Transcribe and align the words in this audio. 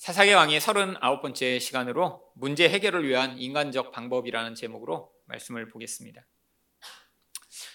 사사기 0.00 0.32
왕의 0.32 0.60
39번째 0.60 1.60
시간으로 1.60 2.26
문제 2.34 2.66
해결을 2.70 3.06
위한 3.06 3.38
인간적 3.38 3.92
방법이라는 3.92 4.54
제목으로 4.54 5.12
말씀을 5.26 5.68
보겠습니다. 5.68 6.24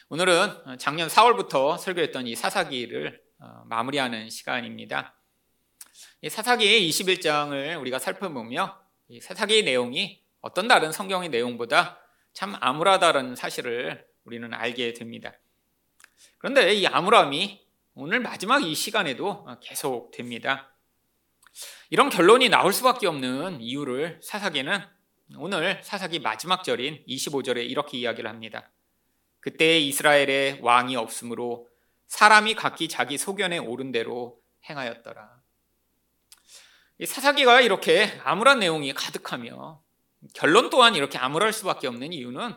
오늘은 0.09 0.79
작년 0.79 1.07
4월부터 1.07 1.77
설교했던 1.77 2.25
이 2.25 2.35
사사기를 2.35 3.21
어, 3.37 3.63
마무리하는 3.67 4.31
시간입니다. 4.31 5.15
이 6.21 6.29
사사기의 6.29 6.89
21장을 6.89 7.79
우리가 7.79 7.99
살펴보며 7.99 8.75
이 9.07 9.21
사사기의 9.21 9.61
내용이 9.61 10.23
어떤 10.41 10.67
다른 10.67 10.91
성경의 10.91 11.29
내용보다 11.29 11.99
참 12.33 12.55
암울하다는 12.59 13.35
사실을 13.35 14.03
우리는 14.23 14.51
알게 14.51 14.93
됩니다. 14.93 15.31
그런데 16.39 16.73
이 16.73 16.87
암울함이 16.87 17.63
오늘 17.93 18.19
마지막 18.19 18.63
이 18.63 18.73
시간에도 18.73 19.45
계속 19.61 20.09
됩니다. 20.09 20.74
이런 21.89 22.09
결론이 22.09 22.49
나올 22.49 22.73
수밖에 22.73 23.07
없는 23.07 23.61
이유를 23.61 24.19
사사기는 24.21 24.79
오늘 25.37 25.81
사사기 25.83 26.19
마지막 26.19 26.63
절인 26.63 27.03
25절에 27.07 27.69
이렇게 27.69 27.97
이야기를 27.97 28.29
합니다. 28.29 28.71
그때 29.39 29.79
이스라엘에 29.79 30.59
왕이 30.61 30.95
없으므로 30.95 31.67
사람이 32.07 32.55
각기 32.55 32.87
자기 32.87 33.17
소견에 33.17 33.57
오른 33.57 33.91
대로 33.91 34.39
행하였더라. 34.69 35.41
이 36.99 37.05
사사기가 37.05 37.61
이렇게 37.61 38.19
암울한 38.23 38.59
내용이 38.59 38.93
가득하며 38.93 39.81
결론 40.33 40.69
또한 40.69 40.95
이렇게 40.95 41.17
암울할 41.17 41.53
수밖에 41.53 41.87
없는 41.87 42.13
이유는 42.13 42.55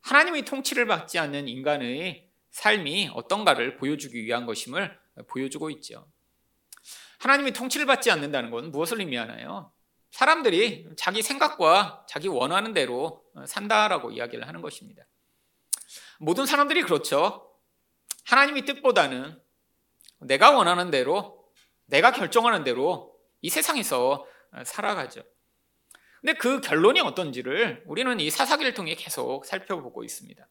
하나님의 0.00 0.44
통치를 0.44 0.86
받지 0.86 1.18
않는 1.18 1.48
인간의 1.48 2.28
삶이 2.50 3.10
어떤가를 3.14 3.76
보여주기 3.76 4.24
위한 4.24 4.46
것임을 4.46 4.98
보여주고 5.28 5.70
있죠. 5.70 6.06
하나님이 7.24 7.52
통치를 7.52 7.86
받지 7.86 8.10
않는다는 8.10 8.50
건 8.50 8.70
무엇을 8.70 9.00
의미하나요? 9.00 9.72
사람들이 10.10 10.90
자기 10.98 11.22
생각과 11.22 12.04
자기 12.06 12.28
원하는 12.28 12.74
대로 12.74 13.24
산다라고 13.46 14.10
이야기를 14.10 14.46
하는 14.46 14.60
것입니다. 14.60 15.04
모든 16.18 16.44
사람들이 16.44 16.82
그렇죠. 16.82 17.50
하나님의 18.26 18.66
뜻보다는 18.66 19.40
내가 20.20 20.50
원하는 20.50 20.90
대로, 20.90 21.42
내가 21.86 22.12
결정하는 22.12 22.62
대로 22.62 23.18
이 23.40 23.48
세상에서 23.48 24.26
살아가죠. 24.66 25.22
근데 26.20 26.34
그 26.34 26.60
결론이 26.60 27.00
어떤지를 27.00 27.84
우리는 27.86 28.20
이 28.20 28.28
사사기를 28.28 28.74
통해 28.74 28.94
계속 28.96 29.46
살펴보고 29.46 30.04
있습니다. 30.04 30.46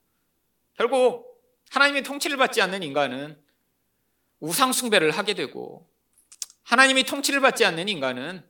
결국 0.73 1.39
하나님의 1.69 2.01
통치를 2.01 2.37
받지 2.37 2.63
않는 2.63 2.81
인간은 2.81 3.39
우상숭배를 4.39 5.11
하게 5.11 5.35
되고 5.35 5.92
하나님이 6.63 7.03
통치를 7.03 7.41
받지 7.41 7.65
않는 7.65 7.89
인간은 7.89 8.43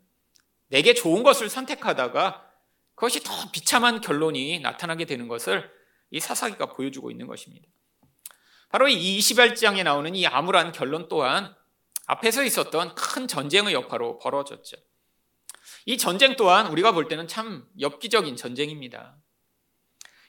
내게 0.67 0.93
좋은 0.93 1.23
것을 1.23 1.49
선택하다가 1.49 2.49
그것이 2.95 3.23
더 3.23 3.51
비참한 3.51 4.01
결론이 4.01 4.59
나타나게 4.59 5.05
되는 5.05 5.27
것을 5.27 5.69
이 6.11 6.19
사사기가 6.19 6.67
보여주고 6.67 7.11
있는 7.11 7.27
것입니다. 7.27 7.67
바로 8.69 8.87
이 8.87 9.19
21장에 9.19 9.83
나오는 9.83 10.15
이 10.15 10.25
암울한 10.25 10.71
결론 10.71 11.07
또한 11.09 11.55
앞에서 12.05 12.43
있었던 12.43 12.95
큰 12.95 13.27
전쟁의 13.27 13.73
여파로 13.73 14.19
벌어졌죠. 14.19 14.77
이 15.85 15.97
전쟁 15.97 16.35
또한 16.35 16.67
우리가 16.67 16.91
볼 16.91 17.07
때는 17.07 17.27
참 17.27 17.67
엽기적인 17.79 18.35
전쟁입니다. 18.35 19.17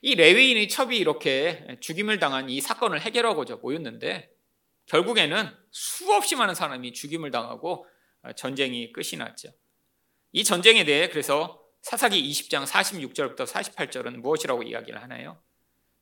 이 0.01 0.15
레위인의 0.15 0.69
첩이 0.69 0.97
이렇게 0.97 1.77
죽임을 1.81 2.19
당한 2.19 2.49
이 2.49 2.61
사건을 2.61 3.01
해결하고자 3.01 3.57
모였는데 3.57 4.29
결국에는 4.87 5.49
수없이 5.71 6.35
많은 6.35 6.55
사람이 6.55 6.93
죽임을 6.93 7.31
당하고 7.31 7.85
어, 8.23 8.33
전쟁이 8.33 8.91
끝이 8.91 9.17
났죠. 9.17 9.49
이 10.31 10.43
전쟁에 10.43 10.83
대해 10.83 11.09
그래서 11.09 11.61
사사기 11.81 12.21
20장 12.31 12.65
46절부터 12.65 13.45
48절은 13.45 14.17
무엇이라고 14.17 14.63
이야기를 14.63 15.01
하나요? 15.01 15.39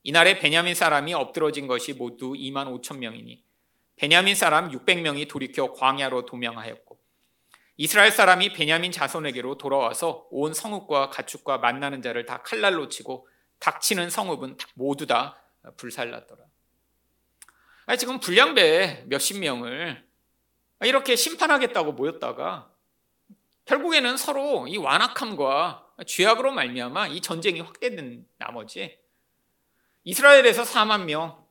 이날에 0.02 0.38
베냐민 0.38 0.74
사람이 0.74 1.14
엎드러진 1.14 1.66
것이 1.66 1.92
모두 1.94 2.32
2만 2.32 2.66
5천 2.82 2.98
명이니 2.98 3.44
베냐민 3.96 4.34
사람 4.34 4.70
600명이 4.70 5.28
돌이켜 5.28 5.72
광야로 5.72 6.26
도명하였고 6.26 6.98
이스라엘 7.76 8.12
사람이 8.12 8.52
베냐민 8.52 8.92
자손에게로 8.92 9.58
돌아와서 9.58 10.26
온 10.30 10.54
성읍과 10.54 11.10
가축과 11.10 11.58
만나는 11.58 12.02
자를 12.02 12.24
다 12.24 12.42
칼날로 12.42 12.88
치고 12.88 13.26
닥치는 13.58 14.10
성읍은 14.10 14.58
모두 14.74 15.06
다 15.06 15.42
불살랐더라. 15.76 16.44
아니, 17.86 17.98
지금 17.98 18.20
불량배 18.20 19.04
몇십 19.06 19.38
명을 19.38 20.04
이렇게 20.82 21.16
심판하겠다고 21.16 21.92
모였다가 21.92 22.70
결국에는 23.66 24.16
서로 24.16 24.66
이 24.66 24.76
완악함과 24.76 25.86
죄악으로 26.06 26.52
말미암아 26.52 27.08
이 27.08 27.20
전쟁이 27.20 27.60
확대된 27.60 28.26
나머지 28.38 28.98
이스라엘에서 30.04 30.64
4만 30.64 31.04
명, 31.04 31.42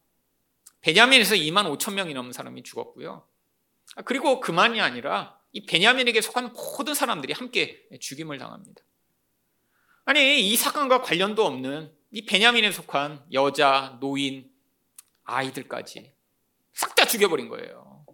베냐민에서 0.81 1.35
2만 1.35 1.75
5천 1.77 1.93
명이 1.93 2.13
넘는 2.13 2.33
사람이 2.33 2.61
죽었고요. 2.63 3.27
그리고 4.05 4.39
그만이 4.39 4.79
아니라 4.81 5.39
이 5.51 5.65
베냐민에게 5.65 6.21
속한 6.21 6.53
모든 6.53 6.93
사람들이 6.93 7.33
함께 7.33 7.87
죽임을 7.99 8.37
당합니다. 8.37 8.83
아니 10.05 10.41
이 10.41 10.55
사건과 10.55 11.01
관련도 11.01 11.45
없는 11.45 11.91
이 12.11 12.25
베냐민에 12.25 12.71
속한 12.71 13.25
여자, 13.31 13.97
노인, 13.99 14.51
아이들까지 15.23 16.12
싹 16.73 16.95
다 16.95 17.05
죽여버린 17.05 17.49
거예요. 17.49 18.05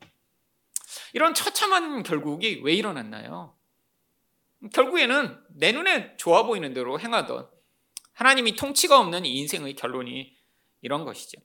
이런 1.13 1.33
처참한 1.33 2.03
결국이 2.03 2.61
왜 2.63 2.73
일어났나요? 2.73 3.55
결국에는 4.73 5.39
내 5.49 5.71
눈에 5.71 6.15
좋아 6.17 6.43
보이는 6.43 6.73
대로 6.73 6.99
행하던 6.99 7.49
하나님이 8.13 8.55
통치가 8.55 8.99
없는 8.99 9.25
이 9.25 9.37
인생의 9.39 9.75
결론이 9.75 10.37
이런 10.81 11.05
것이죠. 11.05 11.39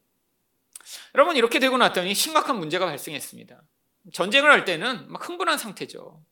여러분 1.14 1.36
이렇게 1.36 1.58
되고 1.60 1.76
났더니 1.78 2.14
심각한 2.14 2.58
문제가 2.58 2.86
발생했습니다. 2.86 3.62
전쟁을 4.12 4.50
할 4.50 4.64
때는 4.64 5.10
막 5.10 5.26
흥분한 5.26 5.56
상태죠. 5.56 6.22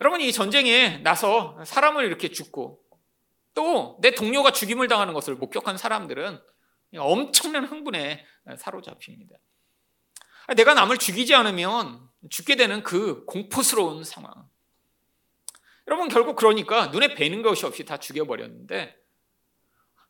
여러분 0.00 0.20
이 0.20 0.32
전쟁에 0.32 0.98
나서 0.98 1.62
사람을 1.64 2.04
이렇게 2.04 2.30
죽고 2.30 2.80
또 3.54 3.98
내 4.00 4.10
동료가 4.12 4.50
죽임을 4.52 4.88
당하는 4.88 5.14
것을 5.14 5.34
목격한 5.36 5.76
사람들은 5.78 6.40
엄청난 6.96 7.64
흥분에 7.64 8.24
사로잡힙니다. 8.58 9.36
내가 10.56 10.74
남을 10.74 10.98
죽이지 10.98 11.34
않으면 11.34 12.08
죽게 12.28 12.56
되는 12.56 12.82
그 12.82 13.24
공포스러운 13.24 14.04
상황. 14.04 14.48
여러분 15.86 16.08
결국 16.08 16.36
그러니까 16.36 16.86
눈에 16.86 17.14
뵈는 17.14 17.42
것이 17.42 17.66
없이 17.66 17.84
다 17.84 17.98
죽여버렸는데 17.98 18.96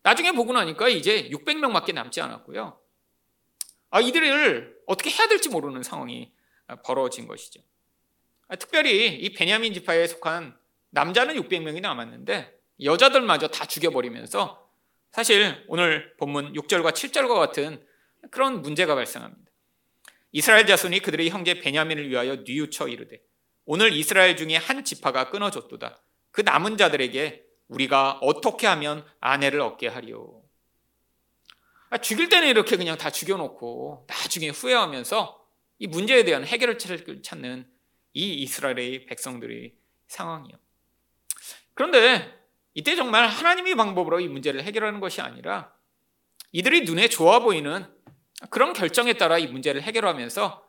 나중에 0.02 0.32
보고 0.32 0.52
나니까 0.52 0.88
이제 0.88 1.28
600명밖에 1.30 1.94
남지 1.94 2.20
않았고요. 2.20 2.78
아 3.90 4.00
이들을 4.00 4.76
어떻게 4.86 5.10
해야 5.10 5.28
될지 5.28 5.48
모르는 5.48 5.82
상황이 5.82 6.32
벌어진 6.84 7.26
것이죠. 7.26 7.60
아, 8.48 8.56
특별히 8.56 9.14
이 9.14 9.32
베냐민 9.32 9.72
지파에 9.72 10.06
속한 10.06 10.56
남자는 10.90 11.36
600명이 11.36 11.80
남았는데 11.80 12.54
여자들마저 12.82 13.48
다 13.48 13.64
죽여버리면서 13.66 14.68
사실 15.10 15.64
오늘 15.68 16.16
본문 16.16 16.52
6절과 16.54 16.92
7절과 16.92 17.34
같은 17.36 17.84
그런 18.30 18.62
문제가 18.62 18.94
발생합니다. 18.94 19.44
이스라엘 20.34 20.66
자손이 20.66 20.98
그들의 20.98 21.30
형제 21.30 21.60
베냐민을 21.60 22.10
위하여 22.10 22.34
뉘우쳐 22.44 22.88
이르되 22.88 23.20
오늘 23.66 23.92
이스라엘 23.92 24.36
중에 24.36 24.56
한 24.56 24.84
지파가 24.84 25.30
끊어졌도다. 25.30 26.02
그 26.32 26.40
남은 26.40 26.76
자들에게 26.76 27.44
우리가 27.68 28.18
어떻게 28.20 28.66
하면 28.66 29.06
아내를 29.20 29.60
얻게 29.60 29.86
하리요. 29.86 30.42
아, 31.88 31.98
죽일 31.98 32.28
때는 32.28 32.48
이렇게 32.48 32.76
그냥 32.76 32.98
다 32.98 33.10
죽여놓고 33.10 34.08
나중에 34.08 34.48
후회하면서 34.48 35.40
이 35.78 35.86
문제에 35.86 36.24
대한 36.24 36.44
해결을 36.44 36.78
찾는 37.22 37.70
이 38.14 38.34
이스라엘의 38.34 39.06
백성들의 39.06 39.72
상황이요. 40.08 40.56
그런데 41.74 42.36
이때 42.74 42.96
정말 42.96 43.28
하나님의 43.28 43.76
방법으로 43.76 44.18
이 44.18 44.26
문제를 44.26 44.64
해결하는 44.64 44.98
것이 44.98 45.20
아니라 45.20 45.72
이들이 46.50 46.80
눈에 46.82 47.08
좋아 47.08 47.38
보이는 47.38 47.93
그런 48.50 48.72
결정에 48.72 49.14
따라 49.14 49.38
이 49.38 49.46
문제를 49.46 49.82
해결하면서 49.82 50.64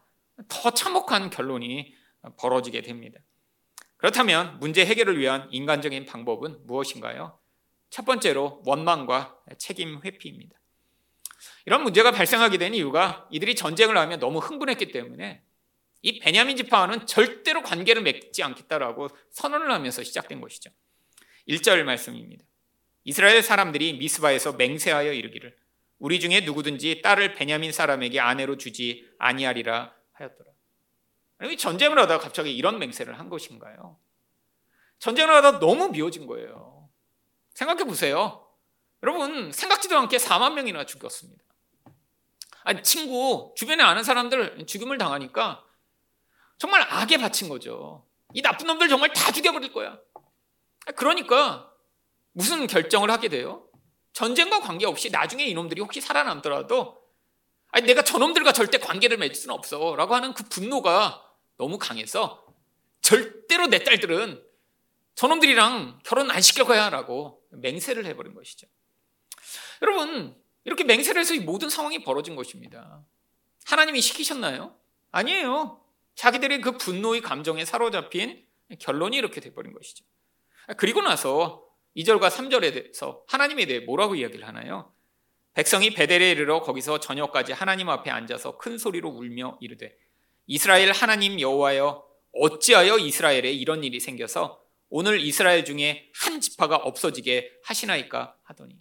더 0.48 0.72
참혹한 0.72 1.30
결론이 1.30 1.94
벌어지게 2.38 2.82
됩니다. 2.82 3.20
그렇다면 3.98 4.60
문제 4.60 4.86
해결을 4.86 5.18
위한 5.20 5.48
인간적인 5.52 6.06
방법은 6.06 6.66
무엇인가요? 6.66 7.40
첫 7.90 8.06
번째로 8.06 8.62
원망과 8.66 9.40
책임 9.58 10.02
회피입니다. 10.04 10.60
이런 11.66 11.84
문제가 11.84 12.12
발생하게 12.12 12.58
된 12.58 12.74
이유가 12.74 13.28
이들이 13.32 13.56
전쟁을 13.56 13.98
하면 13.98 14.20
너무 14.20 14.40
흥분했기 14.40 14.92
때문에 14.92 15.42
이 16.02 16.20
베냐민 16.20 16.56
지파와는 16.58 17.08
절대로 17.08 17.64
관계를 17.64 18.04
맺지 18.04 18.44
않겠다라고 18.44 19.08
선언을 19.32 19.72
하면서 19.72 20.04
시작된 20.04 20.42
것이죠. 20.42 20.70
1절 21.48 21.84
말씀입니다. 21.84 22.44
이스라엘 23.06 23.42
사람들이 23.42 23.94
미스바에서 23.94 24.54
맹세하여 24.54 25.14
이르기를 25.14 25.56
우리 26.00 26.20
중에 26.20 26.42
누구든지 26.42 27.02
딸을 27.02 27.36
베냐민 27.36 27.72
사람에게 27.72 28.20
아내로 28.20 28.58
주지 28.58 29.10
아니하리라 29.18 29.94
하였더라. 30.14 30.52
왜 31.40 31.56
전쟁을 31.56 31.98
하다가 32.00 32.24
갑자기 32.24 32.56
이런 32.56 32.80
맹세를 32.80 33.20
한 33.20 33.30
것인가요? 33.30 33.98
전쟁을 35.00 35.34
하다 35.36 35.60
너무 35.60 35.90
미워진 35.90 36.28
거예요. 36.28 36.90
생각해 37.54 37.84
보세요. 37.84 38.48
여러분, 39.04 39.52
생각지도 39.52 39.98
않게 39.98 40.18
4만 40.18 40.54
명이나 40.54 40.86
죽였습니다. 40.86 41.44
아니, 42.64 42.82
친구, 42.82 43.54
주변에 43.56 43.84
아는 43.84 44.04
사람들 44.04 44.66
죽임을 44.66 44.98
당하니까 44.98 45.64
정말 46.58 46.82
악에 46.90 47.18
바친 47.18 47.50
거죠. 47.50 48.08
이 48.34 48.42
나쁜 48.42 48.68
놈들 48.68 48.90
정말 48.90 49.14
다 49.14 49.32
죽여버릴 49.32 49.72
거야. 49.72 50.00
그러니까 50.96 51.72
무슨 52.32 52.68
결정을 52.68 53.12
하게 53.12 53.30
돼요? 53.30 53.68
전쟁과 54.16 54.62
관계없이 54.62 55.10
나중에 55.10 55.44
이놈들이 55.46 55.82
혹시 55.82 56.00
살아남더라도 56.00 57.04
아니, 57.72 57.86
내가 57.86 58.02
저놈들과 58.02 58.54
절대 58.54 58.78
관계를 58.78 59.18
맺을 59.18 59.36
수는 59.36 59.54
없어. 59.54 59.98
라고 59.98 60.16
하는 60.16 60.34
그 60.34 60.46
분노가 60.46 61.22
너무 61.58 61.78
강해서 61.78 62.46
절대로 63.02 63.68
내 63.68 63.84
딸들은 63.84 64.42
저놈들이랑 65.16 66.00
결혼 66.06 66.32
안 66.32 66.42
시켜가야 66.42 66.90
라고 66.90 67.42
맹세를 67.52 68.06
해버린 68.06 68.34
것이죠. 68.34 68.68
여러분, 69.82 70.42
이렇게 70.64 70.86
맹세를 70.86 71.20
해서 71.20 71.34
이 71.34 71.40
모든 71.40 71.70
상황이 71.70 72.02
벌어진 72.02 72.38
것입니다. 72.38 73.04
하나님이 73.66 74.00
시키셨나요? 74.00 74.74
아니에요. 75.12 75.84
자기들의 76.16 76.62
그 76.62 76.78
분노의 76.78 77.20
감정에 77.20 77.66
사로잡힌 77.66 78.46
결론이 78.80 79.18
이렇게 79.18 79.42
돼버린 79.42 79.74
것이죠. 79.74 80.06
그리고 80.78 81.02
나서 81.02 81.65
2절과 81.96 82.30
3절에 82.30 82.74
대해서 82.74 83.24
하나님에 83.28 83.66
대해 83.66 83.80
뭐라고 83.80 84.16
이야기를 84.16 84.48
하나요? 84.48 84.94
백성이 85.54 85.92
베델에 85.92 86.32
이르러 86.32 86.62
거기서 86.62 87.00
저녁까지 87.00 87.54
하나님 87.54 87.90
앞에 87.90 88.12
앉아서 88.12 88.58
큰 88.58 88.78
소리로 88.78 89.10
울며 89.10 89.58
이르되 89.62 89.96
이스라엘 90.48 90.92
하나님 90.92 91.40
여호와여 91.40 92.06
어찌하여 92.34 92.98
이스라엘에 92.98 93.52
이런 93.52 93.84
일이 93.84 94.00
생겨서 94.00 94.62
오늘 94.90 95.22
이스라엘 95.22 95.64
중에 95.64 96.12
한 96.14 96.42
지파가 96.42 96.76
없어지게 96.76 97.52
하시나이까 97.64 98.36
하더니 98.44 98.78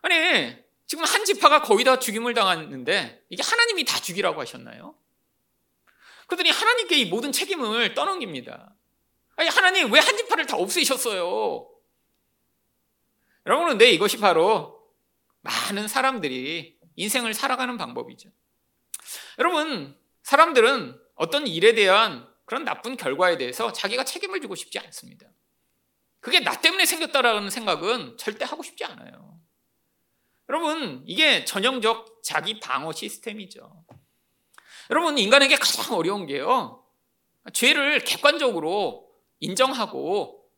아니 0.00 0.56
지금 0.86 1.04
한 1.04 1.24
지파가 1.26 1.60
거의 1.60 1.84
다 1.84 1.98
죽임을 1.98 2.32
당했는데 2.32 3.24
이게 3.28 3.42
하나님이 3.42 3.84
다 3.84 4.00
죽이라고 4.00 4.40
하셨나요? 4.40 4.94
그러더니 6.26 6.50
하나님께 6.50 6.96
이 6.96 7.04
모든 7.06 7.32
책임을 7.32 7.94
떠넘깁니다. 7.94 8.74
아니 9.38 9.48
하나님 9.48 9.92
왜 9.92 10.00
한 10.00 10.16
지파를 10.16 10.46
다 10.46 10.56
없애셨어요? 10.56 11.68
여러분 13.46 13.68
근데 13.68 13.90
이것이 13.90 14.18
바로 14.18 14.92
많은 15.40 15.88
사람들이 15.88 16.76
인생을 16.96 17.32
살아가는 17.34 17.78
방법이죠. 17.78 18.30
여러분 19.38 19.96
사람들은 20.22 21.00
어떤 21.14 21.46
일에 21.46 21.74
대한 21.74 22.28
그런 22.44 22.64
나쁜 22.64 22.96
결과에 22.96 23.38
대해서 23.38 23.72
자기가 23.72 24.04
책임을 24.04 24.40
지고 24.40 24.54
싶지 24.54 24.78
않습니다. 24.80 25.26
그게 26.20 26.40
나 26.40 26.60
때문에 26.60 26.84
생겼다라는 26.84 27.48
생각은 27.50 28.16
절대 28.18 28.44
하고 28.44 28.62
싶지 28.62 28.84
않아요. 28.84 29.38
여러분, 30.48 31.04
이게 31.06 31.44
전형적 31.44 32.22
자기 32.24 32.58
방어 32.58 32.92
시스템이죠. 32.92 33.84
여러분, 34.90 35.18
인간에게 35.18 35.56
가장 35.56 35.94
어려운 35.94 36.26
게요. 36.26 36.84
죄를 37.52 38.00
객관적으로 38.00 39.07
인정하고 39.40 40.48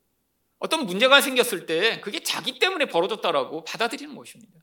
어떤 0.59 0.87
문제가 0.87 1.21
생겼을 1.21 1.67
때 1.67 2.01
그게 2.01 2.23
자기 2.23 2.59
때문에 2.59 2.87
벌어졌다라고 2.87 3.65
받아들이는 3.65 4.15
것입니다. 4.15 4.61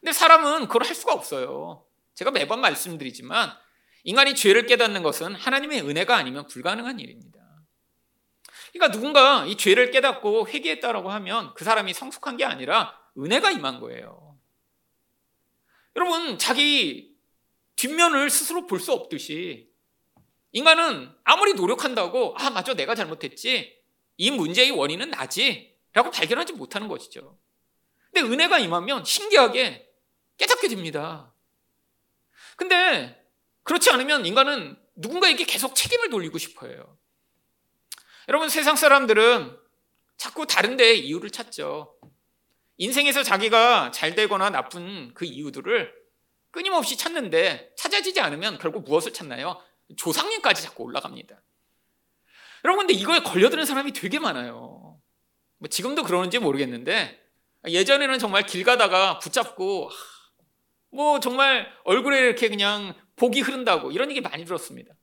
근데 0.00 0.12
사람은 0.12 0.66
그걸 0.66 0.84
할 0.84 0.94
수가 0.94 1.12
없어요. 1.12 1.84
제가 2.14 2.30
매번 2.30 2.60
말씀드리지만 2.60 3.52
인간이 4.04 4.34
죄를 4.34 4.66
깨닫는 4.66 5.02
것은 5.02 5.34
하나님의 5.34 5.82
은혜가 5.82 6.16
아니면 6.16 6.46
불가능한 6.46 6.98
일입니다. 6.98 7.40
그러니까 8.72 8.92
누군가 8.96 9.46
이 9.46 9.56
죄를 9.56 9.90
깨닫고 9.90 10.48
회개했다라고 10.48 11.10
하면 11.10 11.54
그 11.54 11.64
사람이 11.64 11.92
성숙한 11.92 12.36
게 12.36 12.44
아니라 12.44 12.98
은혜가 13.18 13.50
임한 13.50 13.80
거예요. 13.80 14.38
여러분, 15.96 16.38
자기 16.38 17.14
뒷면을 17.76 18.30
스스로 18.30 18.66
볼 18.66 18.80
수 18.80 18.92
없듯이 18.92 19.69
인간은 20.52 21.12
아무리 21.24 21.54
노력한다고 21.54 22.34
아, 22.38 22.50
맞아. 22.50 22.74
내가 22.74 22.94
잘못했지. 22.94 23.78
이 24.16 24.30
문제의 24.30 24.70
원인은 24.72 25.10
나지. 25.10 25.76
라고 25.92 26.10
발견하지 26.10 26.52
못하는 26.52 26.88
것이죠. 26.88 27.38
근데 28.12 28.28
은혜가 28.28 28.58
임하면 28.58 29.04
신기하게 29.04 29.88
깨닫게 30.36 30.68
됩니다. 30.68 31.32
근데 32.56 33.20
그렇지 33.62 33.90
않으면 33.90 34.26
인간은 34.26 34.78
누군가에게 34.96 35.44
계속 35.44 35.74
책임을 35.74 36.10
돌리고 36.10 36.38
싶어요. 36.38 36.98
여러분, 38.28 38.48
세상 38.48 38.76
사람들은 38.76 39.58
자꾸 40.16 40.46
다른 40.46 40.76
데에 40.76 40.94
이유를 40.94 41.30
찾죠. 41.30 41.98
인생에서 42.76 43.22
자기가 43.22 43.90
잘 43.90 44.14
되거나 44.14 44.50
나쁜 44.50 45.12
그 45.14 45.24
이유들을 45.24 45.92
끊임없이 46.50 46.96
찾는데 46.96 47.72
찾아지지 47.76 48.20
않으면 48.20 48.58
결국 48.58 48.84
무엇을 48.84 49.12
찾나요? 49.12 49.62
조상님까지 49.96 50.62
자꾸 50.62 50.84
올라갑니다. 50.84 51.42
여러분, 52.64 52.86
근데 52.86 52.98
이거에 52.98 53.20
걸려드는 53.20 53.64
사람이 53.64 53.92
되게 53.92 54.18
많아요. 54.18 55.00
뭐 55.58 55.68
지금도 55.68 56.04
그러는지 56.04 56.38
모르겠는데 56.38 57.18
예전에는 57.66 58.18
정말 58.18 58.44
길 58.46 58.64
가다가 58.64 59.18
붙잡고 59.18 59.90
뭐 60.90 61.20
정말 61.20 61.70
얼굴에 61.84 62.18
이렇게 62.18 62.48
그냥 62.48 62.94
복이 63.16 63.40
흐른다고 63.42 63.92
이런 63.92 64.10
얘기 64.10 64.20
많이 64.20 64.44
들었습니다. 64.44 64.94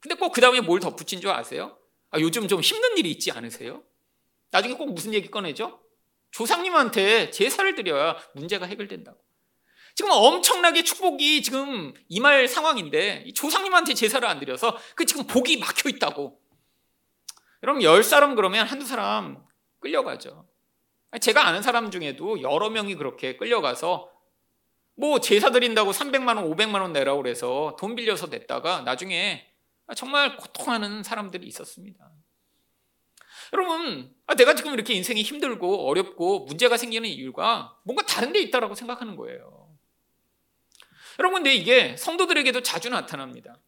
근데 0.00 0.16
꼭 0.16 0.32
그 0.32 0.40
다음에 0.40 0.60
뭘 0.60 0.80
덧붙인 0.80 1.20
줄 1.20 1.30
아세요? 1.30 1.78
아, 2.10 2.18
요즘 2.18 2.48
좀 2.48 2.60
힘든 2.60 2.98
일이 2.98 3.10
있지 3.10 3.30
않으세요? 3.30 3.82
나중에 4.50 4.74
꼭 4.74 4.92
무슨 4.92 5.14
얘기 5.14 5.30
꺼내죠? 5.30 5.80
조상님한테 6.32 7.30
제사를 7.30 7.74
드려야 7.74 8.16
문제가 8.34 8.66
해결된다고. 8.66 9.21
지금 9.94 10.10
엄청나게 10.10 10.84
축복이 10.84 11.42
지금 11.42 11.92
임할 12.08 12.48
상황인데 12.48 13.32
조상님한테 13.34 13.94
제사를 13.94 14.26
안 14.26 14.38
드려서 14.40 14.76
그 14.94 15.04
지금 15.04 15.26
복이 15.26 15.58
막혀 15.58 15.88
있다고. 15.90 16.40
여러분 17.62 17.82
열 17.82 18.02
사람 18.02 18.34
그러면 18.34 18.66
한두 18.66 18.86
사람 18.86 19.44
끌려가죠. 19.80 20.46
제가 21.20 21.46
아는 21.46 21.62
사람 21.62 21.90
중에도 21.90 22.40
여러 22.40 22.70
명이 22.70 22.94
그렇게 22.94 23.36
끌려가서 23.36 24.10
뭐 24.94 25.20
제사 25.20 25.50
드린다고 25.50 25.90
300만 25.90 26.36
원, 26.36 26.50
500만 26.50 26.80
원 26.80 26.92
내라고 26.92 27.22
그래서 27.22 27.76
돈 27.78 27.94
빌려서 27.94 28.28
냈다가 28.28 28.82
나중에 28.82 29.46
정말 29.94 30.36
고통하는 30.36 31.02
사람들이 31.02 31.46
있었습니다. 31.46 32.10
여러분, 33.52 34.14
아, 34.26 34.34
내가 34.34 34.54
지금 34.54 34.72
이렇게 34.72 34.94
인생이 34.94 35.22
힘들고 35.22 35.86
어렵고 35.86 36.46
문제가 36.46 36.78
생기는 36.78 37.06
이유가 37.08 37.76
뭔가 37.84 38.04
다른 38.06 38.32
데 38.32 38.40
있다라고 38.40 38.74
생각하는 38.74 39.16
거예요. 39.16 39.61
여러분, 41.18 41.42
근데 41.42 41.54
이게 41.54 41.96
성도들에게도 41.96 42.62
자주 42.62 42.88
나타납니다. 42.88 43.58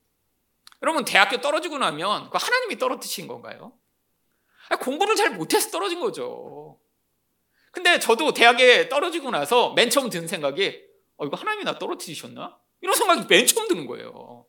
여러분, 0.82 1.04
대학교 1.04 1.40
떨어지고 1.40 1.78
나면 1.78 2.30
그 2.30 2.38
하나님이 2.40 2.78
떨어뜨린 2.78 3.28
건가요? 3.28 3.72
공부를 4.80 5.16
잘 5.16 5.30
못해서 5.30 5.70
떨어진 5.70 6.00
거죠. 6.00 6.78
근데 7.70 7.98
저도 7.98 8.32
대학에 8.32 8.88
떨어지고 8.88 9.30
나서 9.30 9.72
맨 9.72 9.90
처음 9.90 10.08
든 10.08 10.28
생각이 10.28 10.80
어, 11.16 11.26
이거 11.26 11.36
하나님이 11.36 11.64
나 11.64 11.78
떨어뜨리셨나? 11.78 12.58
이런 12.80 12.94
생각이 12.94 13.26
맨 13.28 13.46
처음 13.46 13.68
드는 13.68 13.86
거예요. 13.86 14.46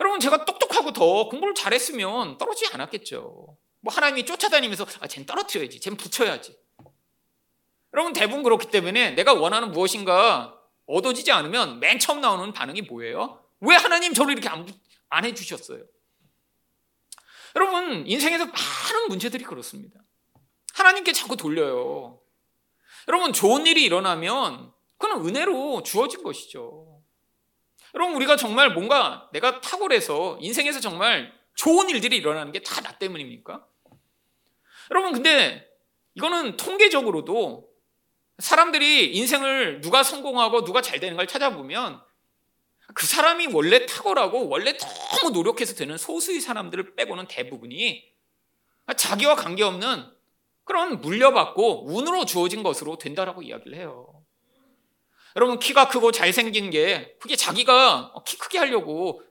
여러분 0.00 0.18
제가 0.20 0.44
똑똑하고 0.44 0.92
더 0.92 1.28
공부를 1.28 1.54
잘했으면 1.54 2.38
떨어지지 2.38 2.72
않았겠죠. 2.72 3.58
뭐 3.80 3.94
하나님이 3.94 4.24
쫓아다니면서 4.24 4.86
아, 5.00 5.06
쟨 5.06 5.26
떨어뜨려야지, 5.26 5.80
쟨 5.80 5.96
붙여야지. 5.96 6.56
여러분 7.92 8.12
대부분 8.12 8.42
그렇기 8.42 8.70
때문에 8.70 9.10
내가 9.10 9.34
원하는 9.34 9.72
무엇인가 9.72 10.59
얻어지지 10.90 11.32
않으면 11.32 11.80
맨 11.80 11.98
처음 11.98 12.20
나오는 12.20 12.52
반응이 12.52 12.82
뭐예요? 12.82 13.44
왜 13.60 13.76
하나님 13.76 14.12
저를 14.14 14.32
이렇게 14.32 14.48
안, 14.48 14.66
안 15.08 15.24
해주셨어요? 15.24 15.84
여러분 17.56 18.06
인생에서 18.06 18.46
많은 18.46 19.08
문제들이 19.08 19.44
그렇습니다. 19.44 20.00
하나님께 20.74 21.12
자꾸 21.12 21.36
돌려요. 21.36 22.20
여러분 23.08 23.32
좋은 23.32 23.66
일이 23.66 23.84
일어나면 23.84 24.72
그건 24.98 25.26
은혜로 25.26 25.82
주어진 25.82 26.22
것이죠. 26.22 27.02
여러분 27.94 28.14
우리가 28.16 28.36
정말 28.36 28.72
뭔가 28.72 29.28
내가 29.32 29.60
탁월해서 29.60 30.38
인생에서 30.40 30.80
정말 30.80 31.32
좋은 31.54 31.88
일들이 31.90 32.16
일어나는 32.16 32.52
게 32.52 32.60
다 32.62 32.80
나 32.82 32.92
때문입니까? 32.98 33.66
여러분 34.90 35.12
근데 35.12 35.68
이거는 36.14 36.56
통계적으로도 36.56 37.68
사람들이 38.40 39.14
인생을 39.16 39.80
누가 39.80 40.02
성공하고 40.02 40.64
누가 40.64 40.82
잘 40.82 40.98
되는 40.98 41.16
걸 41.16 41.26
찾아보면 41.26 42.00
그 42.94 43.06
사람이 43.06 43.48
원래 43.52 43.86
탁월하고 43.86 44.48
원래 44.48 44.76
너무 44.76 45.30
노력해서 45.30 45.74
되는 45.74 45.96
소수의 45.96 46.40
사람들을 46.40 46.96
빼고는 46.96 47.28
대부분이 47.28 48.04
자기와 48.96 49.36
관계없는 49.36 50.10
그런 50.64 51.00
물려받고 51.00 51.86
운으로 51.86 52.24
주어진 52.24 52.62
것으로 52.62 52.98
된다라고 52.98 53.42
이야기를 53.42 53.76
해요. 53.76 54.24
여러분 55.36 55.58
키가 55.58 55.88
크고 55.88 56.10
잘생긴 56.10 56.70
게 56.70 57.16
그게 57.20 57.36
자기가 57.36 58.14
키 58.26 58.36
크게 58.36 58.58
하려고 58.58 59.22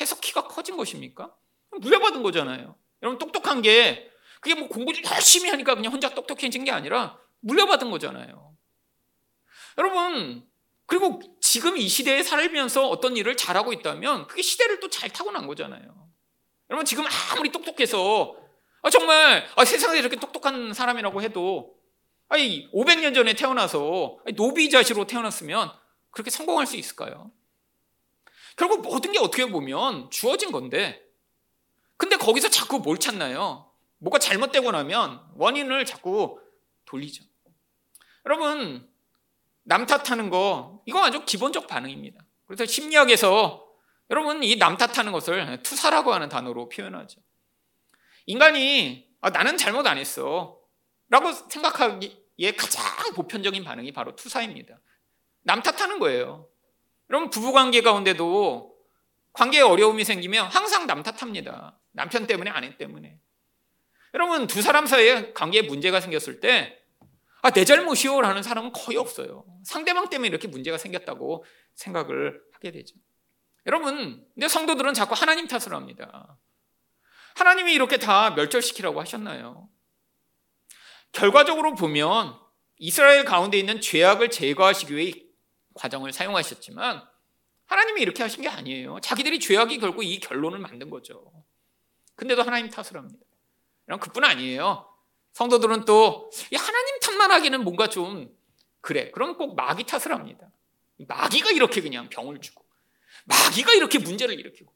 해서 0.00 0.18
키가 0.20 0.46
커진 0.46 0.76
것입니까? 0.76 1.34
물려받은 1.80 2.22
거잖아요. 2.22 2.76
여러분 3.02 3.18
똑똑한 3.18 3.62
게 3.62 4.08
그게 4.40 4.54
뭐 4.54 4.68
공부를 4.68 5.02
열심히 5.04 5.50
하니까 5.50 5.74
그냥 5.74 5.92
혼자 5.92 6.10
똑똑해진 6.10 6.64
게 6.64 6.70
아니라 6.70 7.18
물려받은 7.40 7.90
거잖아요. 7.90 8.56
여러분 9.78 10.46
그리고 10.86 11.20
지금 11.40 11.76
이 11.76 11.86
시대에 11.88 12.22
살면서 12.22 12.88
어떤 12.88 13.16
일을 13.16 13.36
잘하고 13.36 13.72
있다면 13.72 14.26
그게 14.26 14.42
시대를 14.42 14.80
또 14.80 14.88
잘 14.88 15.10
타고난 15.10 15.46
거잖아요. 15.46 16.08
여러분 16.70 16.84
지금 16.84 17.04
아무리 17.32 17.52
똑똑해서 17.52 18.36
아, 18.82 18.90
정말 18.90 19.46
아, 19.54 19.64
세상에 19.64 19.98
이렇게 19.98 20.16
똑똑한 20.16 20.72
사람이라고 20.72 21.22
해도 21.22 21.76
아니 22.28 22.70
500년 22.72 23.14
전에 23.14 23.34
태어나서 23.34 24.18
노비자시로 24.34 25.06
태어났으면 25.06 25.70
그렇게 26.10 26.30
성공할 26.30 26.66
수 26.66 26.76
있을까요? 26.76 27.30
결국 28.56 28.82
모든 28.82 29.12
게 29.12 29.18
어떻게 29.18 29.46
보면 29.46 30.10
주어진 30.10 30.50
건데 30.50 31.04
근데 31.96 32.16
거기서 32.16 32.48
자꾸 32.48 32.78
뭘 32.78 32.98
찾나요? 32.98 33.70
뭐가 33.98 34.18
잘못되고 34.18 34.70
나면 34.70 35.20
원인을 35.36 35.84
자꾸 35.84 36.40
돌리죠. 36.86 37.24
여러분 38.26 38.87
남 39.68 39.84
탓하는 39.84 40.30
거 40.30 40.82
이거 40.86 41.04
아주 41.04 41.24
기본적 41.26 41.66
반응입니다. 41.66 42.18
그래서 42.46 42.64
심리학에서 42.64 43.66
여러분 44.10 44.42
이 44.42 44.56
남 44.58 44.78
탓하는 44.78 45.12
것을 45.12 45.62
투사라고 45.62 46.14
하는 46.14 46.30
단어로 46.30 46.70
표현하죠. 46.70 47.20
인간이 48.24 49.06
아, 49.20 49.28
나는 49.28 49.58
잘못 49.58 49.86
안 49.86 49.98
했어 49.98 50.58
라고 51.10 51.32
생각하기에 51.32 52.52
가장 52.56 52.82
보편적인 53.14 53.62
반응이 53.64 53.92
바로 53.92 54.16
투사입니다. 54.16 54.80
남 55.42 55.62
탓하는 55.62 55.98
거예요. 55.98 56.48
여러분 57.10 57.28
부부관계 57.28 57.82
가운데도 57.82 58.74
관계에 59.34 59.60
어려움이 59.60 60.04
생기면 60.04 60.46
항상 60.46 60.86
남 60.86 61.02
탓합니다. 61.02 61.78
남편 61.92 62.26
때문에 62.26 62.50
아내 62.50 62.76
때문에. 62.78 63.18
여러분 64.14 64.46
두 64.46 64.62
사람 64.62 64.86
사이에 64.86 65.34
관계에 65.34 65.62
문제가 65.62 66.00
생겼을 66.00 66.40
때 66.40 66.78
아, 67.42 67.50
내 67.50 67.64
잘못이요 67.64 68.20
라는 68.20 68.42
사람은 68.42 68.72
거의 68.72 68.98
없어요. 68.98 69.44
상대방 69.64 70.08
때문에 70.08 70.28
이렇게 70.28 70.48
문제가 70.48 70.78
생겼다고 70.78 71.44
생각을 71.74 72.40
하게 72.52 72.72
되죠. 72.72 72.96
여러분, 73.66 74.26
근데 74.34 74.48
성도들은 74.48 74.94
자꾸 74.94 75.14
하나님 75.14 75.46
탓을 75.46 75.74
합니다. 75.74 76.38
하나님이 77.36 77.72
이렇게 77.72 77.98
다 77.98 78.30
멸절시키라고 78.30 79.00
하셨나요? 79.00 79.68
결과적으로 81.12 81.74
보면 81.74 82.36
이스라엘 82.78 83.24
가운데 83.24 83.58
있는 83.58 83.80
죄악을 83.80 84.30
제거하시기 84.30 84.96
위해 84.96 85.12
과정을 85.74 86.12
사용하셨지만 86.12 87.06
하나님이 87.66 88.00
이렇게 88.02 88.22
하신 88.22 88.42
게 88.42 88.48
아니에요. 88.48 88.98
자기들이 89.00 89.38
죄악이 89.38 89.78
결국 89.78 90.02
이 90.02 90.18
결론을 90.18 90.58
만든 90.58 90.90
거죠. 90.90 91.30
근데도 92.16 92.42
하나님 92.42 92.70
탓을 92.70 92.96
합니다. 92.96 93.24
그럼 93.84 94.00
그뿐 94.00 94.24
아니에요. 94.24 94.87
성도들은 95.38 95.84
또 95.84 96.30
하나님 96.52 96.98
탓만 96.98 97.30
하기는 97.30 97.62
뭔가 97.62 97.88
좀 97.88 98.28
그래. 98.80 99.12
그럼 99.12 99.36
꼭 99.36 99.54
마귀 99.54 99.84
탓을 99.84 100.12
합니다. 100.12 100.50
마귀가 100.96 101.52
이렇게 101.52 101.80
그냥 101.80 102.08
병을 102.08 102.40
주고 102.40 102.64
마귀가 103.26 103.72
이렇게 103.74 104.00
문제를 104.00 104.36
일으키고 104.36 104.72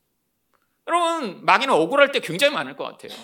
여러분 0.86 1.44
마귀는 1.44 1.74
억울할 1.74 2.12
때 2.12 2.20
굉장히 2.20 2.54
많을 2.54 2.76
것 2.76 2.84
같아요. 2.84 3.18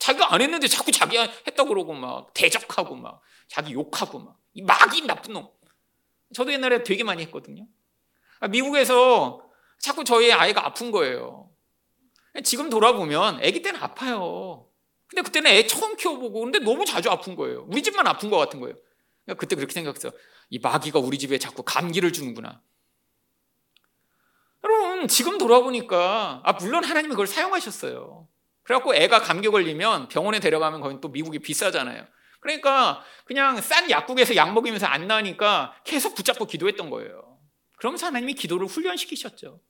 자기가 0.00 0.34
안 0.34 0.40
했는데 0.40 0.66
자꾸 0.66 0.90
자기가 0.90 1.28
했다고 1.46 1.68
그러고 1.68 1.94
막 1.94 2.34
대적하고 2.34 2.96
막 2.96 3.20
자기 3.46 3.72
욕하고 3.72 4.18
막이 4.18 4.62
마귀 4.62 5.06
나쁜 5.06 5.34
놈. 5.34 5.48
저도 6.34 6.52
옛날에 6.52 6.82
되게 6.82 7.04
많이 7.04 7.22
했거든요. 7.22 7.68
아, 8.40 8.48
미국에서 8.48 9.48
자꾸 9.78 10.02
저희 10.02 10.32
아이가 10.32 10.66
아픈 10.66 10.90
거예요. 10.90 11.50
지금 12.42 12.68
돌아보면 12.68 13.36
아기 13.36 13.62
때는 13.62 13.80
아파요. 13.80 14.69
근데 15.10 15.22
그때는 15.22 15.50
애 15.50 15.66
처음 15.66 15.96
키워보고 15.96 16.40
근데 16.40 16.60
너무 16.60 16.84
자주 16.84 17.10
아픈 17.10 17.34
거예요. 17.34 17.66
우리 17.68 17.82
집만 17.82 18.06
아픈 18.06 18.30
것 18.30 18.36
같은 18.38 18.60
거예요. 18.60 18.76
그러니까 19.24 19.40
그때 19.40 19.56
그렇게 19.56 19.72
생각했어. 19.72 20.12
이 20.50 20.58
마귀가 20.60 21.00
우리 21.00 21.18
집에 21.18 21.38
자꾸 21.38 21.64
감기를 21.64 22.12
주는구나. 22.12 22.62
여러분 24.62 25.08
지금 25.08 25.36
돌아보니까 25.38 26.42
아 26.44 26.52
물론 26.52 26.84
하나님이 26.84 27.10
그걸 27.10 27.26
사용하셨어요. 27.26 28.28
그래갖고 28.62 28.94
애가 28.94 29.20
감기 29.20 29.48
걸리면 29.48 30.08
병원에 30.08 30.38
데려가면 30.38 30.80
거기 30.80 31.00
또 31.00 31.08
미국이 31.08 31.40
비싸잖아요. 31.40 32.06
그러니까 32.40 33.02
그냥 33.24 33.60
싼 33.60 33.90
약국에서 33.90 34.36
약 34.36 34.52
먹이면서 34.52 34.86
안 34.86 35.08
나으니까 35.08 35.74
계속 35.84 36.14
붙잡고 36.14 36.46
기도했던 36.46 36.88
거예요. 36.90 37.38
그러면서 37.78 38.06
하나님이 38.06 38.34
기도를 38.34 38.66
훈련시키셨죠. 38.66 39.60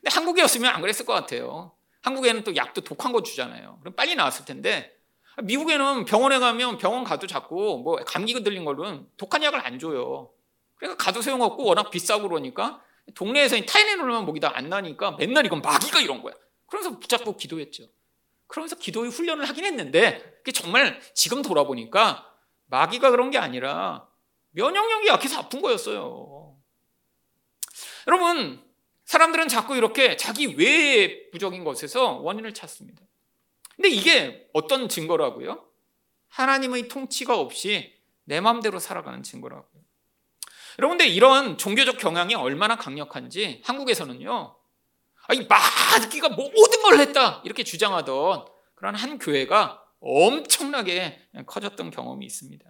근데 0.00 0.14
한국이었으면 0.14 0.70
안 0.70 0.82
그랬을 0.82 1.06
것 1.06 1.14
같아요. 1.14 1.75
한국에는 2.06 2.44
또 2.44 2.54
약도 2.54 2.82
독한 2.82 3.10
거 3.10 3.22
주잖아요. 3.24 3.78
그럼 3.80 3.94
빨리 3.96 4.14
나왔을 4.14 4.44
텐데 4.44 4.96
미국에는 5.42 6.04
병원에 6.04 6.38
가면 6.38 6.78
병원 6.78 7.02
가도 7.02 7.26
자꾸 7.26 7.82
뭐 7.82 7.96
감기 8.06 8.32
들린 8.44 8.64
걸로는 8.64 9.08
독한 9.16 9.42
약을 9.42 9.66
안 9.66 9.80
줘요. 9.80 10.30
그러니까 10.76 11.04
가도 11.04 11.20
소용없고 11.20 11.64
워낙 11.64 11.90
비싸고 11.90 12.28
그러니까 12.28 12.80
동네에서 13.16 13.60
타이레놀만 13.60 14.24
먹이다 14.24 14.52
안 14.54 14.68
나니까 14.68 15.16
맨날 15.18 15.44
이건 15.46 15.62
마귀가 15.62 16.00
이런 16.00 16.22
거야. 16.22 16.32
그러면서 16.66 16.96
붙잡고 17.00 17.36
기도했죠. 17.36 17.88
그러면서 18.46 18.76
기도의 18.76 19.10
훈련을 19.10 19.44
하긴 19.48 19.64
했는데 19.64 20.22
그게 20.38 20.52
정말 20.52 21.00
지금 21.12 21.42
돌아보니까 21.42 22.24
마귀가 22.66 23.10
그런 23.10 23.30
게 23.30 23.38
아니라 23.38 24.06
면역력이 24.52 25.08
약해서 25.08 25.40
아픈 25.40 25.60
거였어요. 25.60 26.56
여러분 28.06 28.64
사람들은 29.06 29.48
자꾸 29.48 29.76
이렇게 29.76 30.16
자기 30.16 30.54
외부적인 30.56 31.64
것에서 31.64 32.14
원인을 32.18 32.54
찾습니다. 32.54 33.02
근데 33.74 33.88
이게 33.88 34.48
어떤 34.52 34.88
증거라고요? 34.88 35.64
하나님의 36.28 36.88
통치가 36.88 37.38
없이 37.38 37.94
내 38.24 38.40
마음대로 38.40 38.78
살아가는 38.78 39.22
증거라고요. 39.22 39.82
여러분들 40.78 41.06
이런 41.06 41.56
종교적 41.56 41.98
경향이 41.98 42.34
얼마나 42.34 42.76
강력한지 42.76 43.62
한국에서는요. 43.64 44.56
아니 45.28 45.46
마귀가 45.46 46.30
모든 46.30 46.82
걸 46.82 46.98
했다 46.98 47.42
이렇게 47.44 47.62
주장하던 47.64 48.46
그런 48.74 48.94
한 48.94 49.18
교회가 49.18 49.82
엄청나게 50.00 51.28
커졌던 51.46 51.90
경험이 51.90 52.26
있습니다. 52.26 52.64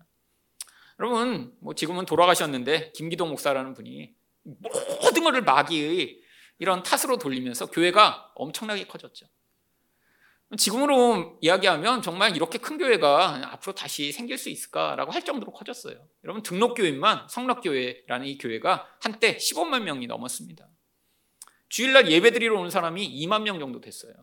여러분 1.00 1.54
뭐 1.60 1.74
지금은 1.74 2.04
돌아가셨는데 2.06 2.92
김기동 2.92 3.30
목사라는 3.30 3.74
분이 3.74 4.14
모든 4.42 5.24
것을 5.24 5.42
마귀의 5.42 6.25
이런 6.58 6.82
탓으로 6.82 7.18
돌리면서 7.18 7.66
교회가 7.66 8.32
엄청나게 8.34 8.86
커졌죠. 8.86 9.26
지금으로 10.56 11.38
이야기하면 11.40 12.02
정말 12.02 12.36
이렇게 12.36 12.58
큰 12.58 12.78
교회가 12.78 13.52
앞으로 13.52 13.74
다시 13.74 14.12
생길 14.12 14.38
수 14.38 14.48
있을까라고 14.48 15.10
할 15.10 15.24
정도로 15.24 15.52
커졌어요. 15.52 16.06
여러분 16.22 16.42
등록교회만 16.42 17.26
성락교회라는 17.28 18.26
이 18.28 18.38
교회가 18.38 18.86
한때 19.02 19.36
15만 19.38 19.82
명이 19.82 20.06
넘었습니다. 20.06 20.68
주일날 21.68 22.08
예배드리러 22.10 22.58
오는 22.58 22.70
사람이 22.70 23.26
2만 23.26 23.42
명 23.42 23.58
정도 23.58 23.80
됐어요. 23.80 24.14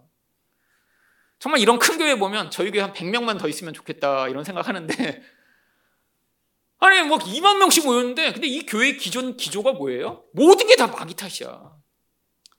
정말 1.40 1.60
이런 1.60 1.78
큰 1.78 1.98
교회 1.98 2.18
보면 2.18 2.52
저희 2.52 2.72
교회 2.72 2.82
한 2.82 2.94
100명만 2.94 3.38
더 3.38 3.50
있으면 3.50 3.74
좋겠다 3.74 4.30
이런 4.30 4.46
생각하는데 4.46 4.94
아니 6.80 7.02
뭐 7.06 7.18
2만 7.18 7.58
명씩 7.58 7.86
모였는데 7.86 8.32
근데 8.32 8.48
이 8.48 8.66
교회 8.66 8.96
기존 8.96 9.36
기조가 9.36 9.74
뭐예요? 9.74 10.24
모든 10.34 10.68
게 10.68 10.76
다 10.78 10.88
마귀 10.88 11.16
탓이야. 11.16 11.83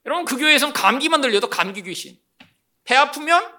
여러분 0.06 0.24
그 0.24 0.36
교회에선 0.36 0.72
감기만 0.72 1.20
들려도 1.20 1.48
감기 1.48 1.82
귀신 1.82 2.18
배 2.84 2.94
아프면 2.94 3.54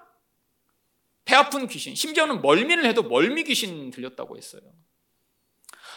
배 1.24 1.34
아픈 1.34 1.66
귀신, 1.66 1.94
심지어는 1.94 2.40
멀미를 2.40 2.86
해도 2.86 3.02
멀미 3.02 3.42
귀신 3.44 3.90
들렸다고 3.90 4.36
했어요. 4.36 4.62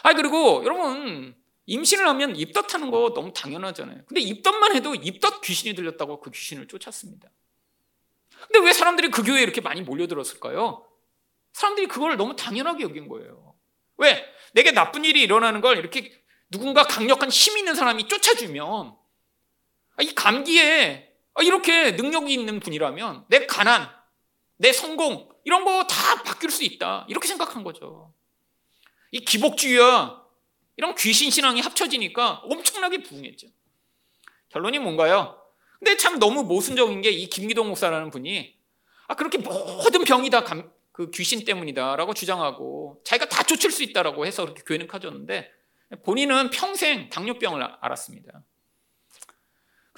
아 0.02 0.12
그리고 0.12 0.62
여러분 0.64 1.36
임신을 1.66 2.06
하면 2.08 2.34
입덧하는 2.34 2.90
거 2.90 3.14
너무 3.14 3.32
당연하잖아요. 3.32 4.02
근데 4.06 4.20
입덧만 4.20 4.74
해도 4.74 4.94
입덧 4.96 5.40
귀신이 5.40 5.76
들렸다고 5.76 6.20
그 6.20 6.30
귀신을 6.30 6.66
쫓았습니다. 6.66 7.30
근데 8.48 8.66
왜 8.66 8.72
사람들이 8.72 9.10
그 9.10 9.22
교회에 9.22 9.42
이렇게 9.42 9.60
많이 9.60 9.82
몰려들었을까요? 9.82 10.84
사람들이 11.52 11.86
그걸 11.86 12.16
너무 12.16 12.34
당연하게 12.34 12.82
여긴 12.82 13.06
거예요. 13.08 13.54
왜? 13.98 14.24
내게 14.52 14.72
나쁜 14.72 15.04
일이 15.04 15.22
일어나는 15.22 15.60
걸 15.60 15.78
이렇게 15.78 16.12
누군가 16.50 16.82
강력한 16.82 17.28
힘 17.30 17.58
있는 17.58 17.76
사람이 17.76 18.08
쫓아주면 18.08 18.96
이 20.00 20.14
감기에 20.14 21.12
아, 21.34 21.42
이렇게 21.42 21.92
능력이 21.92 22.32
있는 22.32 22.60
분이라면 22.60 23.26
내 23.28 23.46
가난, 23.46 23.88
내 24.56 24.72
성공 24.72 25.28
이런 25.44 25.64
거 25.64 25.86
다 25.86 26.22
바뀔 26.22 26.50
수 26.50 26.64
있다. 26.64 27.06
이렇게 27.08 27.26
생각한 27.28 27.64
거죠. 27.64 28.12
이 29.12 29.20
기복주의와 29.20 30.22
이런 30.76 30.94
귀신 30.94 31.30
신앙이 31.30 31.60
합쳐지니까 31.60 32.42
엄청나게 32.44 33.02
부흥했죠. 33.02 33.48
결론이 34.50 34.78
뭔가요? 34.78 35.36
근데 35.78 35.96
참 35.96 36.18
너무 36.18 36.42
모순적인 36.44 37.00
게 37.02 37.10
이 37.10 37.28
김기동 37.28 37.68
목사라는 37.68 38.10
분이 38.10 38.54
아 39.08 39.14
그렇게 39.14 39.38
모든 39.38 40.04
병이 40.04 40.30
다그 40.30 41.10
귀신 41.14 41.44
때문이다라고 41.44 42.14
주장하고 42.14 43.00
자기가 43.04 43.28
다 43.28 43.42
쫓을 43.42 43.70
수 43.70 43.82
있다라고 43.82 44.26
해서 44.26 44.44
그렇게 44.44 44.62
교회는 44.64 44.86
커졌는데 44.86 45.50
본인은 46.04 46.50
평생 46.50 47.08
당뇨병을 47.08 47.62
앓았습니다. 47.80 48.42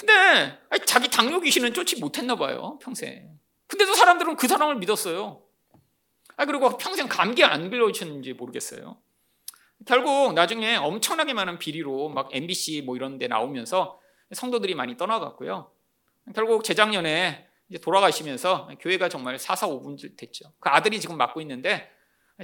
근데 0.02 0.58
자기 0.84 1.08
당뇨 1.08 1.38
귀신은 1.40 1.74
쫓지 1.74 2.00
못했나 2.00 2.34
봐요 2.34 2.78
평생. 2.82 3.38
근데도 3.68 3.94
사람들은 3.94 4.34
그 4.34 4.48
사람을 4.48 4.76
믿었어요. 4.76 5.40
아 6.36 6.44
그리고 6.44 6.76
평생 6.76 7.06
감기 7.06 7.44
안 7.44 7.70
걸리셨는지 7.70 8.32
모르겠어요. 8.32 9.00
결국 9.86 10.32
나중에 10.34 10.74
엄청나게 10.74 11.34
많은 11.34 11.60
비리로 11.60 12.08
막 12.08 12.30
MBC 12.32 12.82
뭐 12.82 12.96
이런 12.96 13.18
데 13.18 13.28
나오면서 13.28 14.00
성도들이 14.32 14.74
많이 14.74 14.96
떠나갔고요. 14.96 15.70
결국 16.34 16.64
재작년에 16.64 17.46
돌아가시면서 17.80 18.70
교회가 18.80 19.08
정말 19.08 19.38
사사오분 19.38 19.98
됐죠. 20.16 20.52
그 20.58 20.68
아들이 20.68 21.00
지금 21.00 21.16
맡고 21.16 21.40
있는데 21.42 21.88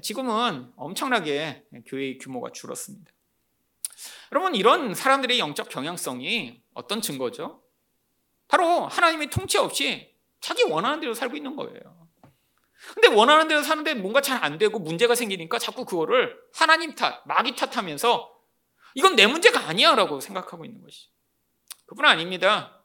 지금은 0.01 0.71
엄청나게 0.77 1.65
교회의 1.87 2.19
규모가 2.19 2.51
줄었습니다. 2.53 3.11
여러분 4.33 4.55
이런 4.55 4.95
사람들의 4.95 5.39
영적 5.39 5.69
경향성이 5.69 6.63
어떤 6.75 7.01
증거죠? 7.01 7.63
바로 8.47 8.87
하나님의 8.87 9.31
통치 9.31 9.59
없이 9.59 10.15
자기 10.41 10.63
원하는 10.65 11.01
대로 11.01 11.15
살고 11.15 11.37
있는 11.37 11.57
거예요. 11.57 12.09
근데 12.95 13.09
원하는 13.09 13.49
대로 13.49 13.63
사는데 13.63 13.95
뭔가 13.95 14.21
잘 14.21 14.43
안 14.43 14.57
되고 14.57 14.79
문제가 14.79 15.15
생기니까 15.15 15.59
자꾸 15.59 15.85
그거를 15.85 16.39
하나님 16.55 16.95
탓, 16.95 17.23
마귀 17.27 17.57
탓하면서 17.57 18.35
이건 18.95 19.17
내 19.17 19.27
문제가 19.27 19.69
아니야 19.69 19.95
라고 19.95 20.21
생각하고 20.21 20.65
있는 20.65 20.83
것이. 20.83 21.09
그뿐 21.87 22.05
아닙니다. 22.05 22.85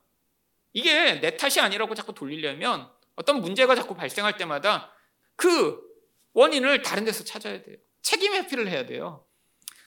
이게 0.74 1.20
내 1.20 1.38
탓이 1.38 1.60
아니라고 1.60 1.94
자꾸 1.94 2.14
돌리려면 2.14 2.90
어떤 3.16 3.42
문제가 3.42 3.76
자꾸 3.76 3.96
발생할 3.96 4.38
때마다 4.38 4.92
그 5.36 5.80
원인을 6.34 6.82
다른 6.82 7.06
데서 7.06 7.24
찾아야 7.24 7.62
돼요. 7.62 7.78
책임 8.02 8.34
회피를 8.34 8.68
해야 8.68 8.86
돼요. 8.86 9.26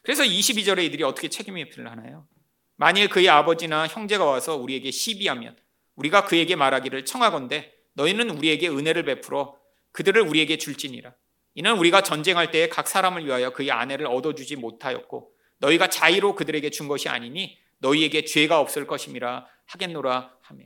그래서 0.06 0.22
22절에 0.22 0.84
이들이 0.84 1.02
어떻게 1.02 1.26
책임 1.28 1.58
회피를 1.58 1.90
하나요? 1.90 2.28
만일 2.76 3.08
그의 3.08 3.28
아버지나 3.28 3.88
형제가 3.88 4.24
와서 4.24 4.54
우리에게 4.54 4.92
시비하면 4.92 5.56
우리가 5.96 6.26
그에게 6.26 6.54
말하기를 6.54 7.04
청하건대 7.04 7.72
너희는 7.94 8.30
우리에게 8.30 8.68
은혜를 8.68 9.04
베풀어 9.04 9.58
그들을 9.90 10.22
우리에게 10.22 10.58
줄지니라. 10.58 11.12
이는 11.54 11.76
우리가 11.76 12.02
전쟁할 12.02 12.52
때에 12.52 12.68
각 12.68 12.86
사람을 12.86 13.26
위하여 13.26 13.50
그의 13.50 13.72
아내를 13.72 14.06
얻어주지 14.06 14.54
못하였고 14.54 15.32
너희가 15.58 15.88
자의로 15.88 16.36
그들에게 16.36 16.70
준 16.70 16.86
것이 16.86 17.08
아니니 17.08 17.58
너희에게 17.78 18.24
죄가 18.24 18.60
없을 18.60 18.86
것임이라 18.86 19.44
하겠노라 19.64 20.36
하며. 20.40 20.64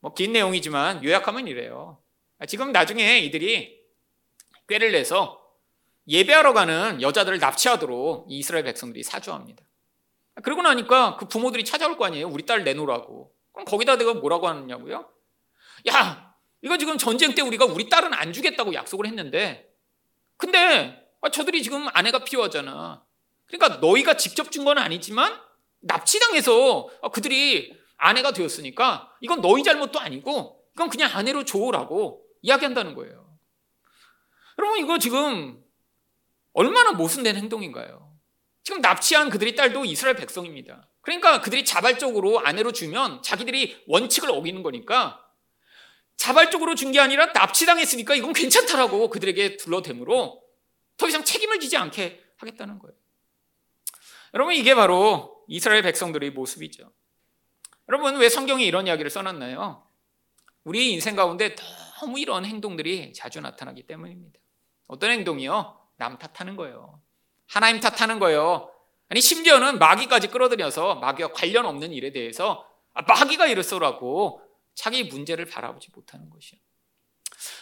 뭐 0.00 0.14
긴 0.14 0.32
내용이지만 0.32 1.04
요약하면 1.04 1.46
이래요. 1.46 2.02
지금 2.48 2.72
나중에 2.72 3.20
이들이 3.20 3.78
꾀를 4.66 4.90
내서 4.90 5.41
예배하러 6.08 6.52
가는 6.52 7.00
여자들을 7.00 7.38
납치하도록 7.38 8.26
이스라엘 8.28 8.64
백성들이 8.64 9.02
사주합니다. 9.02 9.62
그러고 10.42 10.62
나니까 10.62 11.16
그 11.16 11.26
부모들이 11.28 11.64
찾아올 11.64 11.96
거 11.96 12.04
아니에요. 12.06 12.28
우리 12.28 12.44
딸 12.46 12.64
내놓으라고. 12.64 13.32
그럼 13.52 13.64
거기다 13.66 13.96
내가 13.96 14.14
뭐라고 14.14 14.48
하느냐고요? 14.48 15.08
야, 15.88 16.34
이거 16.62 16.78
지금 16.78 16.96
전쟁 16.98 17.34
때 17.34 17.42
우리가 17.42 17.66
우리 17.66 17.88
딸은 17.88 18.14
안 18.14 18.32
주겠다고 18.32 18.72
약속을 18.74 19.06
했는데, 19.06 19.68
근데 20.36 21.06
아, 21.20 21.28
저들이 21.30 21.62
지금 21.62 21.86
아내가 21.92 22.24
필요하잖아. 22.24 23.04
그러니까 23.46 23.78
너희가 23.80 24.16
직접 24.16 24.50
준 24.50 24.64
건 24.64 24.78
아니지만 24.78 25.38
납치당해서 25.80 26.88
아, 27.02 27.08
그들이 27.10 27.76
아내가 27.96 28.32
되었으니까 28.32 29.12
이건 29.20 29.40
너희 29.40 29.62
잘못도 29.62 30.00
아니고 30.00 30.64
이건 30.74 30.88
그냥 30.88 31.10
아내로 31.14 31.44
줘라고 31.44 32.24
이야기한다는 32.40 32.94
거예요. 32.94 33.36
여러분 34.58 34.78
이거 34.78 34.98
지금 34.98 35.61
얼마나 36.52 36.92
모순된 36.92 37.36
행동인가요? 37.36 38.12
지금 38.64 38.80
납치한 38.80 39.30
그들의 39.30 39.56
딸도 39.56 39.84
이스라엘 39.84 40.16
백성입니다. 40.16 40.88
그러니까 41.00 41.40
그들이 41.40 41.64
자발적으로 41.64 42.40
아내로 42.40 42.72
주면 42.72 43.22
자기들이 43.22 43.84
원칙을 43.88 44.30
어기는 44.30 44.62
거니까 44.62 45.18
자발적으로 46.16 46.74
준 46.76 46.92
게 46.92 47.00
아니라 47.00 47.26
납치당했으니까 47.26 48.14
이건 48.14 48.32
괜찮다라고 48.32 49.10
그들에게 49.10 49.56
둘러대므로 49.56 50.42
더 50.96 51.08
이상 51.08 51.24
책임을 51.24 51.58
지지 51.58 51.76
않게 51.76 52.22
하겠다는 52.36 52.78
거예요. 52.78 52.94
여러분 54.34 54.54
이게 54.54 54.74
바로 54.74 55.44
이스라엘 55.48 55.82
백성들의 55.82 56.30
모습이죠. 56.30 56.92
여러분 57.88 58.16
왜 58.16 58.28
성경이 58.28 58.64
이런 58.64 58.86
이야기를 58.86 59.10
써놨나요? 59.10 59.84
우리 60.64 60.92
인생 60.92 61.16
가운데 61.16 61.56
너무 61.98 62.20
이런 62.20 62.44
행동들이 62.44 63.12
자주 63.14 63.40
나타나기 63.40 63.82
때문입니다. 63.86 64.38
어떤 64.86 65.10
행동이요? 65.10 65.81
남 65.96 66.18
탓하는 66.18 66.56
거예요. 66.56 67.00
하나님 67.46 67.80
탓하는 67.80 68.18
거예요. 68.18 68.72
아니 69.08 69.20
심지어는 69.20 69.78
마귀까지 69.78 70.28
끌어들여서 70.28 70.96
마귀와 70.96 71.32
관련 71.32 71.66
없는 71.66 71.92
일에 71.92 72.12
대해서 72.12 72.66
아, 72.94 73.02
마귀가 73.02 73.46
이랬어라고 73.46 74.42
자기 74.74 75.04
문제를 75.04 75.44
바라보지 75.44 75.90
못하는 75.94 76.30
것이요. 76.30 76.58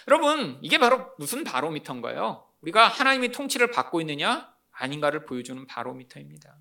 여러분 0.08 0.58
이게 0.62 0.78
바로 0.78 1.10
무슨 1.18 1.44
바로미터인가요? 1.44 2.46
우리가 2.60 2.88
하나님의 2.88 3.32
통치를 3.32 3.70
받고 3.70 4.00
있느냐 4.02 4.52
아닌가를 4.70 5.24
보여주는 5.24 5.66
바로미터입니다. 5.66 6.56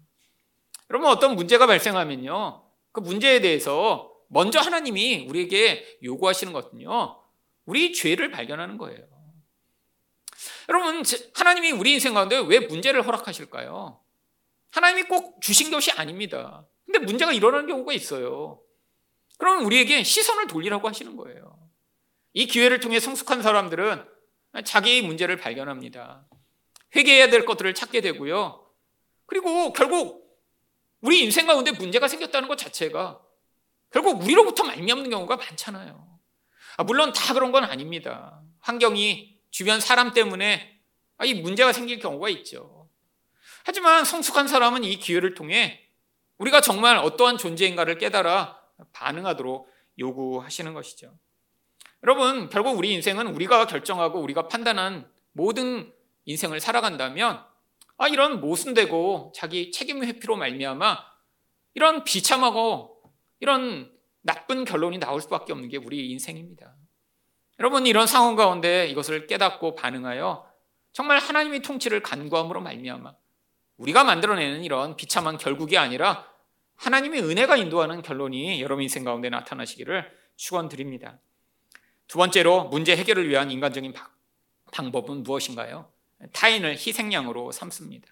여러분 0.89 1.10
어떤 1.10 1.36
문제가 1.36 1.67
발생하면요 1.67 2.63
그 2.91 2.99
문제에 2.99 3.41
대해서 3.41 4.12
먼저 4.27 4.60
하나님이 4.60 5.27
우리에게 5.29 5.99
요구하시는 6.03 6.51
것은요 6.53 7.21
우리 7.65 7.93
죄를 7.93 8.32
발견하는 8.32 8.77
거예요. 8.77 9.18
여러분 10.69 11.03
하나님이 11.34 11.71
우리 11.71 11.93
인생 11.93 12.13
가운데 12.13 12.38
왜 12.38 12.60
문제를 12.60 13.05
허락하실까요? 13.05 13.99
하나님이 14.69 15.03
꼭 15.03 15.41
주신 15.41 15.71
것이 15.71 15.91
아닙니다. 15.91 16.65
근데 16.86 16.99
문제가 16.99 17.34
일어나는 17.34 17.67
경우가 17.67 17.91
있어요. 17.93 18.62
그러면 19.39 19.65
우리에게 19.65 20.03
시선을 20.03 20.47
돌리라고 20.47 20.88
하시는 20.88 21.15
거예요. 21.17 21.58
이 22.34 22.45
기회를 22.45 22.79
통해 22.79 22.99
성숙한 22.99 23.41
사람들은 23.41 24.05
자기의 24.63 25.01
문제를 25.01 25.38
발견합니다. 25.38 26.27
회개해야 26.95 27.29
될 27.29 27.45
것들을 27.45 27.73
찾게 27.73 28.01
되고요. 28.01 28.65
그리고 29.25 29.73
결국 29.73 30.38
우리 31.01 31.23
인생 31.23 31.47
가운데 31.47 31.71
문제가 31.71 32.08
생겼다는 32.08 32.47
것 32.47 32.58
자체가 32.58 33.21
결국 33.91 34.21
우리로부터 34.21 34.63
말미암는 34.65 35.10
경우가 35.10 35.38
많잖아요. 35.38 36.19
아, 36.77 36.84
물론 36.84 37.12
다 37.12 37.34
그런 37.34 37.51
건 37.51 37.63
아닙니다. 37.63 38.41
환경이 38.60 39.38
주변 39.51 39.79
사람 39.79 40.13
때문에 40.13 40.79
이 41.25 41.33
문제가 41.35 41.73
생길 41.73 41.99
경우가 41.99 42.29
있죠. 42.29 42.88
하지만 43.65 44.05
성숙한 44.05 44.47
사람은 44.47 44.83
이 44.83 44.97
기회를 44.97 45.33
통해 45.33 45.85
우리가 46.38 46.62
정말 46.62 46.97
어떠한 46.97 47.38
존재인가를 47.38 47.97
깨달아 47.97 48.59
반응하도록 48.93 49.69
요구하시는 49.99 50.73
것이죠. 50.73 51.13
여러분, 52.03 52.49
결국 52.49 52.77
우리 52.77 52.93
인생은 52.93 53.27
우리가 53.27 53.67
결정하고 53.67 54.21
우리가 54.21 54.47
판단한 54.47 55.12
모든 55.33 55.93
인생을 56.25 56.62
살아간다면 56.62 57.43
아, 57.97 58.07
이런 58.07 58.39
모순되고 58.39 59.33
자기 59.35 59.71
책임 59.71 60.03
회피로 60.03 60.38
말미암아 60.38 61.05
이런 61.73 62.05
비참하고 62.05 63.03
이런 63.41 63.91
나쁜 64.21 64.63
결론이 64.63 64.99
나올 64.99 65.21
수밖에 65.21 65.51
없는 65.51 65.67
게 65.67 65.77
우리 65.77 66.09
인생입니다. 66.12 66.75
여러분 67.60 67.86
이런 67.86 68.08
상황 68.08 68.36
가운데 68.36 68.88
이것을 68.88 69.28
깨닫고 69.28 69.76
반응하여 69.76 70.50
정말 70.93 71.19
하나님의 71.19 71.62
통치를 71.62 72.02
간구함으로 72.02 72.62
말미암아 72.62 73.13
우리가 73.78 74.04
만들어내는 74.04 74.63
이런 74.63 74.95
비참한 74.95 75.38
결국이 75.38 75.78
아니라 75.78 76.26
하나님의 76.76 77.22
은혜가 77.22 77.58
인도하는 77.58 78.02
결론이 78.02 78.62
여러분 78.62 78.84
인생 78.84 79.04
가운데 79.04 79.30
나타나시기를 79.30 80.10
축원드립니다. 80.38 81.19
두 82.08 82.17
번째로 82.17 82.65
문제 82.69 82.95
해결을 82.95 83.28
위한 83.28 83.52
인간적인 83.52 83.93
방법은 84.72 85.24
무엇인가요? 85.24 85.91
타인을 86.34 86.72
희생양으로 86.72 87.52
삼습니다. 87.52 88.08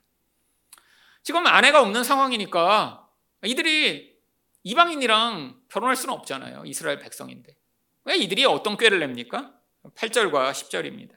지금 1.24 1.48
아내가 1.48 1.82
없는 1.82 2.04
상황이니까 2.04 3.10
이들이 3.46 4.18
이방인이랑 4.64 5.62
결혼할 5.70 5.96
수는 5.96 6.14
없잖아요. 6.14 6.64
이스라엘 6.66 7.00
백성인데. 7.00 7.56
왜 8.08 8.16
이들이 8.16 8.46
어떤 8.46 8.78
꾀를 8.78 9.00
냅니까? 9.00 9.54
8절과 9.96 10.52
10절입니다. 10.52 11.12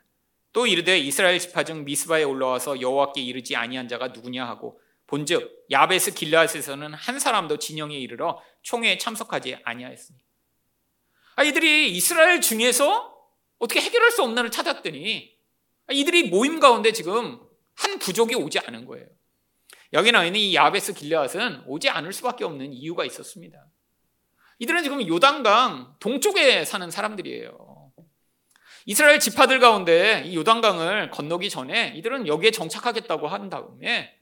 또 0.53 0.67
이르되 0.67 0.99
이스라엘 0.99 1.39
지파 1.39 1.63
중 1.63 1.85
미스바에 1.85 2.25
올라와서 2.25 2.81
여호와께 2.81 3.21
이르지 3.21 3.55
아니한 3.55 3.87
자가 3.87 4.09
누구냐 4.09 4.45
하고 4.45 4.81
본즉 5.07 5.67
야베스 5.71 6.15
길라앗에서는 6.15 6.93
한 6.95 7.19
사람도 7.21 7.59
진영에 7.59 7.97
이르러 7.97 8.43
총회에 8.63 8.99
참석하지 8.99 9.59
아니하였으니 9.63 10.19
아, 11.37 11.45
이들이 11.45 11.93
이스라엘 11.93 12.41
중에서 12.41 13.17
어떻게 13.61 13.81
해결할 13.81 14.11
수 14.11 14.25
없나를 14.25 14.51
찾았더니 14.51 15.33
아, 15.87 15.93
이들이 15.93 16.25
모임 16.25 16.59
가운데 16.59 16.91
지금 16.91 17.41
한 17.75 18.01
부족이 18.01 18.35
오지 18.35 18.59
않은 18.59 18.85
거예요. 18.87 19.07
여기 19.93 20.11
나와 20.11 20.25
있는 20.25 20.41
이 20.41 20.57
야베스 20.57 20.95
길라앗은 20.95 21.63
오지 21.67 21.89
않을 21.89 22.13
수밖에 22.13 22.43
없는 22.43 22.73
이유가 22.73 23.05
있었습니다. 23.05 23.70
이들은 24.61 24.83
지금 24.83 25.07
요단강 25.07 25.97
동쪽에 26.01 26.65
사는 26.67 26.91
사람들이에요. 26.91 27.93
이스라엘 28.85 29.19
지파들 29.19 29.59
가운데 29.59 30.23
이 30.27 30.37
요단강을 30.37 31.11
건너기 31.11 31.49
전에 31.49 31.95
이들은 31.97 32.27
여기에 32.27 32.51
정착하겠다고 32.51 33.27
한 33.27 33.49
다음에 33.49 34.15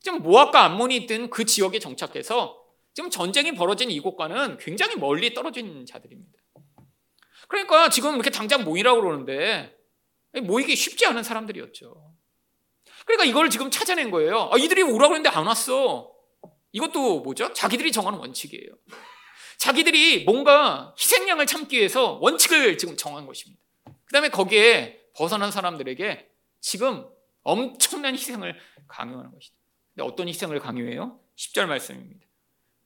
지금 0.00 0.22
모압과 0.22 0.64
암몬이 0.64 0.96
있던 0.96 1.28
그 1.28 1.44
지역에 1.44 1.78
정착해서 1.78 2.58
지금 2.94 3.10
전쟁이 3.10 3.52
벌어진 3.52 3.90
이곳과는 3.90 4.56
굉장히 4.58 4.96
멀리 4.96 5.34
떨어진 5.34 5.84
자들입니다. 5.84 6.38
그러니까 7.48 7.90
지금 7.90 8.14
이렇게 8.14 8.30
당장 8.30 8.64
모이라고 8.64 9.02
그러는데 9.02 9.76
모이기 10.42 10.74
쉽지 10.74 11.04
않은 11.06 11.22
사람들이었죠. 11.22 12.14
그러니까 13.04 13.24
이걸 13.24 13.50
지금 13.50 13.70
찾아낸 13.70 14.10
거예요. 14.10 14.48
아, 14.52 14.56
이들이 14.56 14.82
오라고 14.82 15.14
했는데 15.14 15.28
안 15.28 15.46
왔어. 15.46 16.10
이것도 16.72 17.20
뭐죠? 17.20 17.52
자기들이 17.52 17.92
정하는 17.92 18.18
원칙이에요. 18.18 18.70
자기들이 19.58 20.24
뭔가 20.24 20.94
희생양을 20.98 21.46
참기 21.46 21.78
위해서 21.78 22.18
원칙을 22.20 22.78
지금 22.78 22.96
정한 22.96 23.26
것입니다. 23.26 23.60
그 23.84 24.12
다음에 24.12 24.28
거기에 24.28 25.00
벗어난 25.14 25.50
사람들에게 25.50 26.28
지금 26.60 27.06
엄청난 27.42 28.14
희생을 28.14 28.58
강요하는 28.88 29.32
것이죠. 29.32 29.54
근데 29.94 30.06
어떤 30.06 30.28
희생을 30.28 30.60
강요해요? 30.60 31.18
10절 31.36 31.66
말씀입니다. 31.66 32.26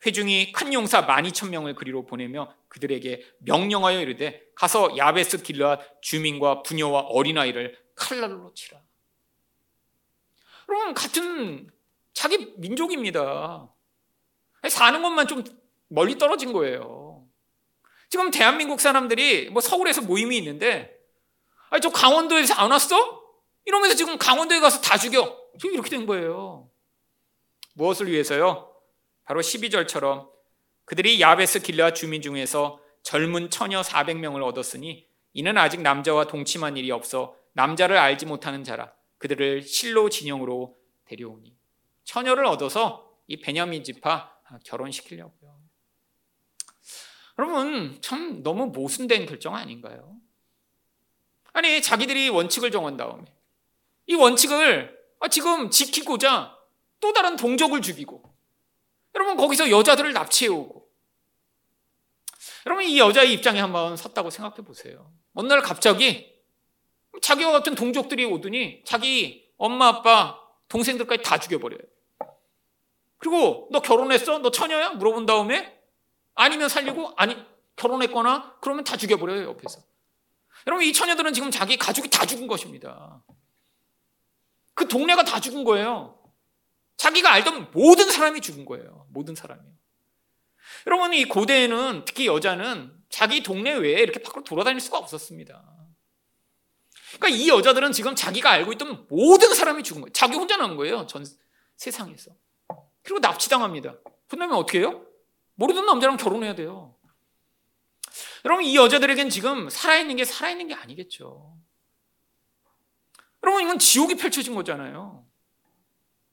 회중이 0.06 0.52
큰 0.52 0.72
용사 0.72 1.06
12,000명을 1.06 1.74
그리로 1.74 2.06
보내며 2.06 2.54
그들에게 2.68 3.22
명령하여 3.40 4.00
이르되 4.00 4.42
가서 4.54 4.96
야베스 4.96 5.42
길라 5.42 5.78
주민과 6.00 6.62
부녀와 6.62 7.00
어린아이를 7.00 7.76
칼날로 7.94 8.54
치라. 8.54 8.80
그럼 10.66 10.94
같은 10.94 11.70
자기 12.12 12.54
민족입니다. 12.56 13.68
사는 14.68 15.02
것만 15.02 15.26
좀 15.26 15.44
멀리 15.90 16.16
떨어진 16.18 16.52
거예요. 16.52 17.26
지금 18.08 18.30
대한민국 18.30 18.80
사람들이 18.80 19.50
뭐 19.50 19.60
서울에서 19.60 20.02
모임이 20.02 20.36
있는데 20.38 20.96
아니 21.68 21.80
저 21.80 21.90
강원도에서 21.90 22.54
안 22.54 22.70
왔어? 22.70 23.20
이러면서 23.66 23.94
지금 23.94 24.16
강원도에 24.16 24.60
가서 24.60 24.80
다 24.80 24.96
죽여. 24.96 25.38
지금 25.58 25.74
이렇게 25.74 25.90
된 25.90 26.06
거예요. 26.06 26.68
무엇을 27.74 28.10
위해서요? 28.10 28.72
바로 29.24 29.40
12절처럼 29.40 30.28
그들이 30.84 31.20
야베스 31.20 31.60
길라 31.60 31.92
주민 31.92 32.22
중에서 32.22 32.80
젊은 33.02 33.50
처녀 33.50 33.80
400명을 33.82 34.42
얻었으니 34.44 35.06
이는 35.32 35.56
아직 35.56 35.80
남자와 35.82 36.26
동침한 36.26 36.76
일이 36.76 36.90
없어 36.90 37.36
남자를 37.52 37.96
알지 37.96 38.26
못하는 38.26 38.64
자라 38.64 38.92
그들을 39.18 39.62
실로 39.62 40.08
진영으로 40.08 40.76
데려오니 41.04 41.56
처녀를 42.04 42.46
얻어서 42.46 43.08
이 43.28 43.40
베냐민 43.40 43.84
지파 43.84 44.34
결혼시키려고요. 44.64 45.59
여러분 47.40 47.96
참 48.02 48.42
너무 48.42 48.66
모순된 48.66 49.24
결정 49.24 49.56
아닌가요? 49.56 50.14
아니 51.54 51.80
자기들이 51.80 52.28
원칙을 52.28 52.70
정한 52.70 52.98
다음에 52.98 53.24
이 54.06 54.14
원칙을 54.14 54.94
아, 55.20 55.28
지금 55.28 55.70
지키고자 55.70 56.54
또 57.00 57.12
다른 57.14 57.36
동족을 57.36 57.80
죽이고 57.80 58.22
여러분 59.14 59.36
거기서 59.38 59.70
여자들을 59.70 60.12
납치해오고 60.12 60.86
여러분 62.66 62.84
이 62.84 62.98
여자의 62.98 63.32
입장에 63.32 63.58
한번 63.58 63.96
섰다고 63.96 64.28
생각해 64.28 64.56
보세요. 64.56 65.10
어느 65.32 65.48
날 65.48 65.62
갑자기 65.62 66.30
자기와 67.22 67.52
같은 67.52 67.74
동족들이 67.74 68.26
오더니 68.26 68.82
자기 68.84 69.50
엄마 69.56 69.88
아빠 69.88 70.38
동생들까지 70.68 71.22
다 71.22 71.38
죽여버려요. 71.38 71.80
그리고 73.16 73.68
너 73.72 73.80
결혼했어? 73.80 74.40
너 74.40 74.50
처녀야? 74.50 74.90
물어본 74.90 75.24
다음에 75.24 75.79
아니면 76.40 76.70
살리고 76.70 77.12
아니 77.16 77.36
결혼했거나 77.76 78.56
그러면 78.60 78.84
다 78.84 78.96
죽여버려요 78.96 79.48
옆에서. 79.50 79.82
여러분 80.66 80.86
이 80.86 80.92
처녀들은 80.92 81.34
지금 81.34 81.50
자기 81.50 81.76
가족이 81.76 82.08
다 82.08 82.24
죽은 82.24 82.46
것입니다. 82.46 83.22
그 84.74 84.88
동네가 84.88 85.24
다 85.24 85.38
죽은 85.38 85.64
거예요. 85.64 86.18
자기가 86.96 87.30
알던 87.32 87.70
모든 87.72 88.10
사람이 88.10 88.40
죽은 88.40 88.64
거예요. 88.64 89.06
모든 89.10 89.34
사람이. 89.34 89.60
여러분 90.86 91.12
이 91.12 91.26
고대에는 91.26 92.04
특히 92.06 92.26
여자는 92.26 92.90
자기 93.10 93.42
동네 93.42 93.74
외에 93.74 94.00
이렇게 94.00 94.22
밖으로 94.22 94.42
돌아다닐 94.42 94.80
수가 94.80 94.96
없었습니다. 94.96 95.62
그러니까 97.18 97.28
이 97.28 97.48
여자들은 97.48 97.92
지금 97.92 98.14
자기가 98.14 98.50
알고 98.50 98.72
있던 98.72 99.06
모든 99.10 99.54
사람이 99.54 99.82
죽은 99.82 100.02
거예요. 100.02 100.12
자기 100.12 100.36
혼자 100.36 100.56
남은 100.56 100.76
거예요. 100.76 101.06
전 101.06 101.26
세상에서. 101.76 102.30
그리고 103.02 103.18
납치당합니다. 103.20 103.96
그다음에 104.28 104.54
어떻게 104.54 104.78
해요? 104.78 105.04
모르던 105.60 105.84
남자랑 105.84 106.16
결혼해야 106.16 106.54
돼요. 106.54 106.96
여러분 108.46 108.64
이 108.64 108.74
여자들에겐 108.74 109.28
지금 109.28 109.68
살아있는 109.68 110.16
게 110.16 110.24
살아있는 110.24 110.68
게 110.68 110.74
아니겠죠. 110.74 111.54
여러분 113.42 113.62
이건 113.62 113.78
지옥이 113.78 114.14
펼쳐진 114.16 114.54
거잖아요. 114.54 115.26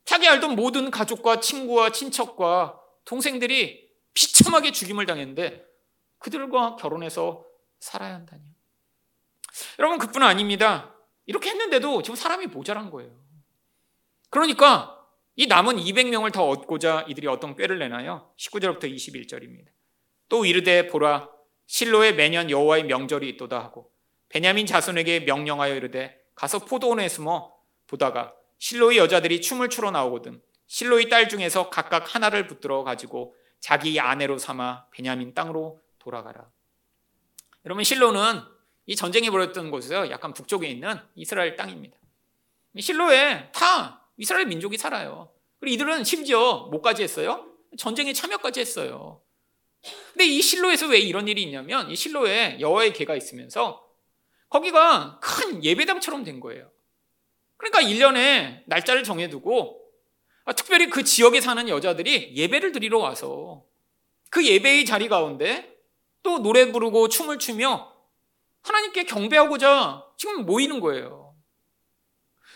자기 0.06 0.30
알던 0.30 0.56
모든 0.56 0.90
가족과 0.90 1.42
친구와 1.42 1.92
친척과 1.92 2.80
동생들이 3.04 3.92
비참하게 4.14 4.72
죽임을 4.72 5.06
당했는데 5.06 5.66
그들과 6.20 6.78
결혼해서 6.78 7.44
살아야 7.82 8.14
한다니. 8.14 8.42
여러분 9.78 10.00
그뿐 10.00 10.24
아닙니다. 10.24 10.96
이렇게 11.26 11.50
했는데도 11.50 12.02
지금 12.02 12.16
사람이 12.16 12.48
모자란 12.48 12.90
거예요. 12.90 13.12
그러니까 14.30 14.97
이 15.40 15.46
남은 15.46 15.76
200명을 15.76 16.34
더 16.34 16.48
얻고자 16.50 17.06
이들이 17.08 17.28
어떤 17.28 17.56
꾀를 17.56 17.78
내나요? 17.78 18.34
19절부터 18.40 18.92
21절입니다. 18.92 19.68
또 20.30 20.46
이르되 20.46 20.88
보라 20.88 21.30
실로에 21.68 22.12
매년 22.14 22.50
여호와의 22.50 22.86
명절이 22.86 23.30
있도다 23.30 23.60
하고 23.60 23.92
베냐민 24.30 24.66
자손에게 24.66 25.22
명령하여 25.22 25.76
이르되 25.76 26.18
가서 26.34 26.66
포도원에 26.66 27.08
숨어 27.08 27.54
보다가 27.86 28.34
실로의 28.58 28.98
여자들이 28.98 29.42
춤을 29.42 29.70
추러 29.70 29.92
나오거든 29.92 30.42
실로의 30.66 31.08
딸 31.08 31.30
중에서 31.30 31.70
각각 31.70 32.16
하나를 32.16 32.48
붙들어 32.48 32.84
가지고 32.84 33.36
자기 33.60 34.00
아내로 34.00 34.40
삼아 34.40 34.88
베냐민 34.90 35.36
땅으로 35.36 35.80
돌아가라. 36.00 36.50
여러분 37.64 37.84
실로는 37.84 38.42
이 38.88 38.96
전쟁이 38.96 39.30
벌어졌던 39.30 39.70
곳에서 39.70 40.10
약간 40.10 40.34
북쪽에 40.34 40.68
있는 40.68 41.00
이스라엘 41.14 41.56
땅입니다. 41.56 41.96
실로에 42.80 43.52
다 43.52 44.07
이스라엘 44.18 44.48
민족이 44.48 44.78
살아요. 44.78 45.32
그리고 45.60 45.74
이들은 45.74 46.04
심지어 46.04 46.68
뭐까지 46.72 47.04
했어요? 47.04 47.46
전쟁에 47.78 48.14
참여까지 48.14 48.60
했어요. 48.60 49.22
근데 50.14 50.26
이 50.26 50.42
실로에서 50.42 50.88
왜 50.88 51.00
이런 51.00 51.28
일이 51.28 51.44
있냐면 51.44 51.90
이 51.90 51.96
실로에 51.96 52.60
여호와의 52.60 52.94
개가 52.94 53.16
있으면서 53.16 53.88
거기가 54.50 55.20
큰 55.22 55.64
예배당처럼 55.64 56.24
된 56.24 56.40
거예요. 56.40 56.72
그러니까 57.58 57.82
1년에 57.82 58.64
날짜를 58.66 59.04
정해두고 59.04 59.88
아, 60.46 60.54
특별히 60.54 60.90
그 60.90 61.04
지역에 61.04 61.42
사는 61.42 61.68
여자들이 61.68 62.36
예배를 62.36 62.72
드리러 62.72 63.00
와서 63.00 63.66
그 64.30 64.46
예배의 64.46 64.86
자리 64.86 65.10
가운데 65.10 65.78
또 66.24 66.40
노래 66.40 66.72
부르고 66.72 67.10
춤을 67.10 67.40
추며 67.40 67.94
하나님께 68.62 69.06
경배하고자 69.06 70.06
지금 70.18 70.46
모이는 70.46 70.80
거예요. 70.80 71.36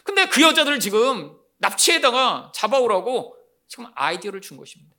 근데 0.04 0.26
그 0.28 0.41
여자들 0.41 0.80
지금 0.80 1.38
납치에다가 1.62 2.52
잡아오라고 2.54 3.38
지금 3.67 3.86
아이디어를 3.95 4.41
준 4.41 4.58
것입니다. 4.58 4.95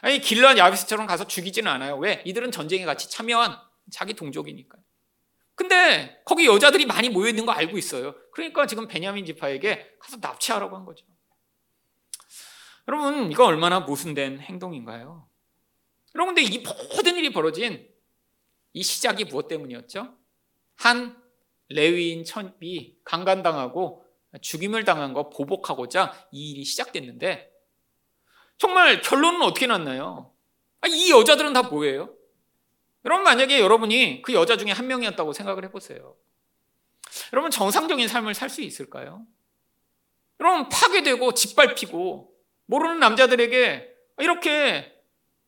아니 0.00 0.20
길란 0.20 0.56
야비스처럼 0.58 1.06
가서 1.06 1.26
죽이지는 1.26 1.70
않아요. 1.70 1.96
왜? 1.98 2.22
이들은 2.24 2.52
전쟁에 2.52 2.84
같이 2.84 3.10
참여한 3.10 3.58
자기 3.90 4.14
동족이니까요. 4.14 4.82
근데 5.54 6.22
거기 6.24 6.46
여자들이 6.46 6.86
많이 6.86 7.08
모여 7.08 7.28
있는 7.28 7.46
거 7.46 7.52
알고 7.52 7.78
있어요. 7.78 8.14
그러니까 8.32 8.66
지금 8.66 8.86
베냐민 8.86 9.24
지파에게 9.24 9.96
가서 9.98 10.18
납치하라고 10.20 10.76
한 10.76 10.84
거죠. 10.84 11.04
여러분 12.88 13.32
이거 13.32 13.44
얼마나 13.44 13.80
모순된 13.80 14.40
행동인가요? 14.40 15.28
여러분 16.14 16.34
근데 16.34 16.48
이 16.48 16.58
모든 16.58 17.16
일이 17.16 17.32
벌어진 17.32 17.88
이 18.72 18.82
시작이 18.82 19.24
무엇 19.24 19.48
때문이었죠? 19.48 20.16
한 20.76 21.20
레위인 21.68 22.24
천이 22.24 22.96
강간당하고 23.02 24.05
죽임을 24.40 24.84
당한 24.84 25.12
거 25.12 25.28
보복하고자 25.30 26.28
이 26.32 26.50
일이 26.50 26.64
시작됐는데 26.64 27.50
정말 28.58 29.00
결론은 29.00 29.42
어떻게 29.42 29.66
났나요? 29.66 30.32
아, 30.80 30.88
이 30.88 31.10
여자들은 31.10 31.52
다 31.52 31.62
뭐예요? 31.62 32.14
여러분 33.04 33.24
만약에 33.24 33.60
여러분이 33.60 34.22
그 34.22 34.32
여자 34.32 34.56
중에 34.56 34.72
한 34.72 34.86
명이었다고 34.86 35.32
생각을 35.32 35.64
해보세요. 35.64 36.16
여러분 37.32 37.50
정상적인 37.50 38.08
삶을 38.08 38.34
살 38.34 38.48
수 38.50 38.62
있을까요? 38.62 39.24
여러분 40.40 40.68
파괴되고 40.68 41.32
짓밟히고 41.34 42.32
모르는 42.66 42.98
남자들에게 42.98 43.94
이렇게 44.18 44.92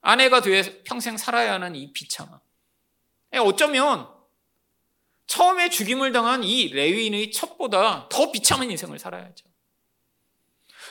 아내가 0.01 0.41
돼 0.41 0.83
평생 0.85 1.17
살아야 1.17 1.55
하는 1.55 1.75
이 1.75 1.93
비참함. 1.93 2.39
예, 3.35 3.39
어쩌면 3.39 4.09
처음에 5.29 5.69
죽임을 5.69 6.11
당한 6.11 6.43
이 6.43 6.69
레위인의 6.69 7.31
첩보다 7.31 8.09
더 8.11 8.33
비참한 8.33 8.71
인생을 8.71 8.99
살아야죠. 8.99 9.47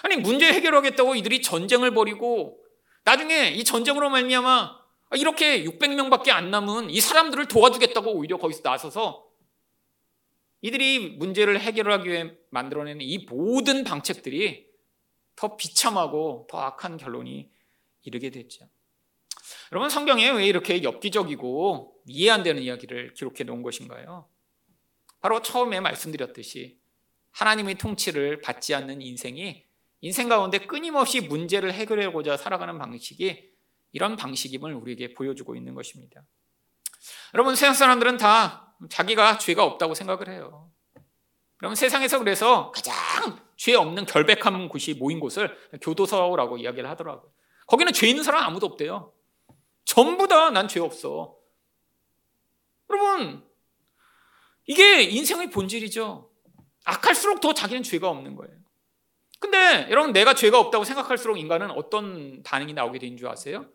아니 0.03 0.15
문제 0.15 0.45
해결하겠다고 0.45 1.15
이들이 1.15 1.41
전쟁을 1.41 1.93
벌이고 1.93 2.63
나중에 3.03 3.49
이 3.49 3.63
전쟁으로 3.63 4.09
말미암아 4.09 4.77
이렇게 5.15 5.63
600명밖에 5.63 6.29
안 6.29 6.51
남은 6.51 6.91
이 6.91 7.01
사람들을 7.01 7.47
도와주겠다고 7.47 8.11
오히려 8.11 8.37
거기서 8.37 8.61
나서서 8.63 9.27
이들이 10.61 11.17
문제를 11.17 11.59
해결하기 11.59 12.09
위해 12.09 12.31
만들어내는 12.51 13.01
이 13.01 13.25
모든 13.29 13.83
방책들이 13.83 14.67
더 15.35 15.55
비참하고 15.55 16.47
더 16.49 16.59
악한 16.59 16.97
결론이 16.97 17.49
이르게 18.03 18.29
됐죠. 18.29 18.67
여러분 19.71 19.89
성경에 19.89 20.29
왜 20.29 20.45
이렇게 20.45 20.83
엽기적이고 20.83 21.96
이해 22.07 22.31
안 22.31 22.43
되는 22.43 22.61
이야기를 22.61 23.13
기록해 23.13 23.43
놓은 23.43 23.61
것인가요? 23.61 24.27
바로 25.19 25.41
처음에 25.41 25.79
말씀드렸듯이 25.79 26.79
하나님의 27.31 27.75
통치를 27.75 28.41
받지 28.41 28.73
않는 28.73 29.01
인생이 29.01 29.65
인생 30.01 30.29
가운데 30.29 30.59
끊임없이 30.59 31.21
문제를 31.21 31.73
해결하고자 31.73 32.37
살아가는 32.37 32.77
방식이 32.77 33.51
이런 33.91 34.15
방식임을 34.15 34.73
우리에게 34.73 35.13
보여주고 35.13 35.55
있는 35.55 35.73
것입니다. 35.73 36.23
여러분 37.33 37.55
세상 37.55 37.73
사람들은 37.73 38.17
다 38.17 38.75
자기가 38.89 39.37
죄가 39.39 39.63
없다고 39.63 39.93
생각을 39.95 40.29
해요. 40.29 40.71
그러면 41.57 41.75
세상에서 41.75 42.19
그래서 42.19 42.71
가장 42.71 42.93
죄 43.55 43.73
없는 43.73 44.05
결백한 44.05 44.69
곳이 44.69 44.93
모인 44.93 45.19
곳을 45.19 45.57
교도소라고 45.81 46.57
이야기를 46.57 46.87
하더라고요. 46.89 47.31
거기는 47.65 47.91
죄 47.91 48.07
있는 48.07 48.23
사람 48.23 48.43
아무도 48.43 48.67
없대요. 48.67 49.11
전부 49.83 50.27
다 50.27 50.51
난 50.51 50.67
죄 50.67 50.79
없어. 50.79 51.35
여러분, 52.89 53.43
이게 54.65 55.01
인생의 55.03 55.49
본질이죠. 55.49 56.29
악할수록 56.85 57.41
더 57.41 57.53
자기는 57.53 57.83
죄가 57.83 58.09
없는 58.09 58.35
거예요. 58.35 58.55
근데 59.39 59.87
여러분, 59.89 60.13
내가 60.13 60.33
죄가 60.33 60.59
없다고 60.59 60.83
생각할수록 60.83 61.37
인간은 61.37 61.71
어떤 61.71 62.41
반응이 62.43 62.73
나오게 62.73 62.99
되는 62.99 63.17
줄 63.17 63.27
아세요? 63.27 63.69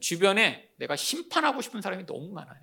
주변에 0.00 0.68
내가 0.76 0.96
심판하고 0.96 1.62
싶은 1.62 1.80
사람이 1.80 2.06
너무 2.06 2.28
많아요. 2.32 2.60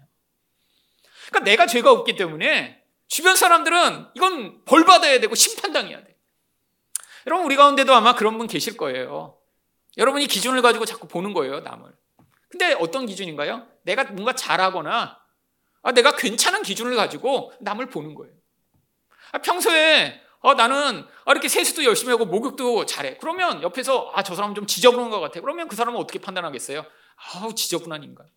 그러니까 1.29 1.39
내가 1.49 1.65
죄가 1.65 1.91
없기 1.91 2.15
때문에 2.15 2.83
주변 3.07 3.35
사람들은 3.35 4.09
이건 4.15 4.63
벌 4.65 4.85
받아야 4.85 5.19
되고 5.19 5.33
심판당해야 5.33 6.03
돼. 6.03 6.15
여러분 7.27 7.45
우리 7.45 7.55
가운데도 7.55 7.93
아마 7.93 8.13
그런 8.13 8.37
분 8.37 8.47
계실 8.47 8.77
거예요. 8.77 9.39
여러분이 9.97 10.27
기준을 10.27 10.61
가지고 10.61 10.85
자꾸 10.85 11.07
보는 11.07 11.33
거예요, 11.33 11.61
남을. 11.61 11.91
근데 12.49 12.73
어떤 12.73 13.05
기준인가요? 13.05 13.67
내가 13.83 14.03
뭔가 14.05 14.33
잘하거나 14.33 15.19
아, 15.85 15.91
내가 15.91 16.15
괜찮은 16.15 16.63
기준을 16.63 16.95
가지고 16.95 17.53
남을 17.61 17.89
보는 17.89 18.15
거예요. 18.15 18.33
아, 19.31 19.37
평소에 19.37 20.19
아, 20.41 20.53
나는 20.55 21.05
아, 21.25 21.31
이렇게 21.31 21.47
세수도 21.47 21.83
열심히 21.83 22.09
하고 22.09 22.25
목욕도 22.25 22.87
잘해. 22.87 23.19
그러면 23.19 23.61
옆에서 23.61 24.11
아, 24.15 24.23
저 24.23 24.33
사람 24.33 24.55
좀 24.55 24.65
지저분한 24.65 25.11
것 25.11 25.19
같아. 25.19 25.41
그러면 25.41 25.67
그 25.67 25.75
사람은 25.75 25.99
어떻게 25.99 26.17
판단하겠어요? 26.17 26.83
아우, 27.35 27.53
지저분한 27.53 28.03
인간. 28.03 28.27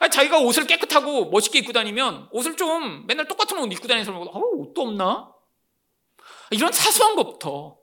아, 0.00 0.08
자기가 0.08 0.38
옷을 0.40 0.66
깨끗하고 0.66 1.30
멋있게 1.30 1.60
입고 1.60 1.72
다니면 1.72 2.28
옷을 2.30 2.58
좀 2.58 3.06
맨날 3.06 3.26
똑같은 3.26 3.58
옷 3.58 3.72
입고 3.72 3.88
다니는 3.88 4.04
사람은 4.04 4.28
아우, 4.34 4.50
옷도 4.58 4.82
없나? 4.82 5.32
이런 6.50 6.72
사소한 6.72 7.16
것부터 7.16 7.78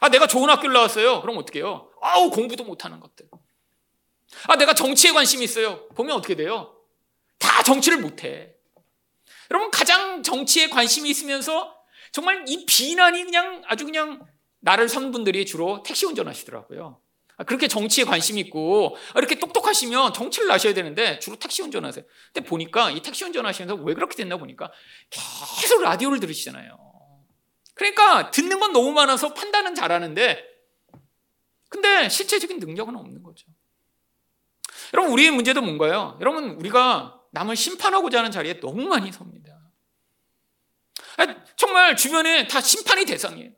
아, 0.00 0.08
내가 0.08 0.26
좋은 0.26 0.48
학교를 0.48 0.72
나왔어요. 0.72 1.20
그럼 1.20 1.36
어떻게 1.36 1.58
해요? 1.58 1.90
아우, 2.00 2.30
공부도 2.30 2.64
못하는 2.64 2.98
것들. 2.98 3.28
아, 4.48 4.56
내가 4.56 4.72
정치에 4.72 5.12
관심이 5.12 5.44
있어요. 5.44 5.86
보면 5.88 6.16
어떻게 6.16 6.34
돼요? 6.34 6.78
다 7.42 7.62
정치를 7.62 7.98
못해. 7.98 8.54
여러분, 9.50 9.70
가장 9.70 10.22
정치에 10.22 10.68
관심이 10.68 11.10
있으면서 11.10 11.76
정말 12.12 12.44
이 12.46 12.64
비난이 12.64 13.24
그냥 13.24 13.62
아주 13.66 13.84
그냥 13.84 14.24
나를 14.60 14.88
선 14.88 15.10
분들이 15.10 15.44
주로 15.44 15.82
택시 15.82 16.06
운전하시더라고요. 16.06 17.00
아, 17.36 17.44
그렇게 17.44 17.66
정치에 17.66 18.04
관심 18.04 18.38
있고 18.38 18.96
이렇게 19.16 19.38
똑똑하시면 19.38 20.12
정치를 20.12 20.50
하셔야 20.50 20.74
되는데 20.74 21.18
주로 21.18 21.36
택시 21.36 21.62
운전하세요. 21.62 22.04
근데 22.32 22.48
보니까 22.48 22.90
이 22.90 23.00
택시 23.00 23.24
운전하시면서 23.24 23.82
왜 23.82 23.94
그렇게 23.94 24.14
됐나 24.14 24.36
보니까 24.36 24.70
계속 25.60 25.82
라디오를 25.82 26.20
들으시잖아요. 26.20 26.78
그러니까 27.74 28.30
듣는 28.30 28.60
건 28.60 28.72
너무 28.72 28.92
많아서 28.92 29.34
판단은 29.34 29.74
잘하는데 29.74 30.44
근데 31.70 32.08
실제적인 32.08 32.58
능력은 32.58 32.94
없는 32.94 33.22
거죠. 33.22 33.46
여러분 34.92 35.12
우리의 35.12 35.30
문제도 35.30 35.60
뭔가요? 35.62 36.18
여러분 36.20 36.50
우리가 36.50 37.21
남을 37.32 37.56
심판하고자 37.56 38.18
하는 38.18 38.30
자리에 38.30 38.60
너무 38.60 38.86
많이 38.88 39.10
섭니다. 39.10 39.58
정말 41.56 41.96
주변에 41.96 42.46
다 42.46 42.60
심판이 42.60 43.04
대상이에요. 43.04 43.52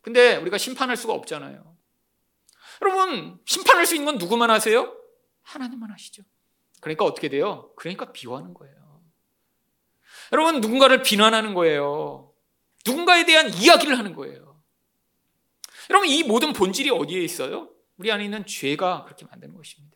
근데 0.00 0.36
우리가 0.36 0.58
심판할 0.58 0.96
수가 0.96 1.12
없잖아요. 1.14 1.76
여러분 2.82 3.38
심판할 3.46 3.86
수 3.86 3.94
있는 3.94 4.06
건 4.06 4.18
누구만 4.18 4.50
하세요? 4.50 4.96
하나님만 5.42 5.90
하시죠. 5.90 6.22
그러니까 6.80 7.04
어떻게 7.04 7.28
돼요? 7.28 7.72
그러니까 7.76 8.12
비호하는 8.12 8.54
거예요. 8.54 9.02
여러분 10.32 10.60
누군가를 10.60 11.02
비난하는 11.02 11.54
거예요. 11.54 12.32
누군가에 12.84 13.24
대한 13.24 13.52
이야기를 13.54 13.96
하는 13.96 14.14
거예요. 14.14 14.60
여러분 15.90 16.08
이 16.08 16.24
모든 16.24 16.52
본질이 16.52 16.90
어디에 16.90 17.22
있어요? 17.22 17.70
우리 17.96 18.10
안에 18.10 18.24
있는 18.24 18.44
죄가 18.46 19.04
그렇게 19.04 19.26
만드는 19.26 19.54
것입니다. 19.54 19.91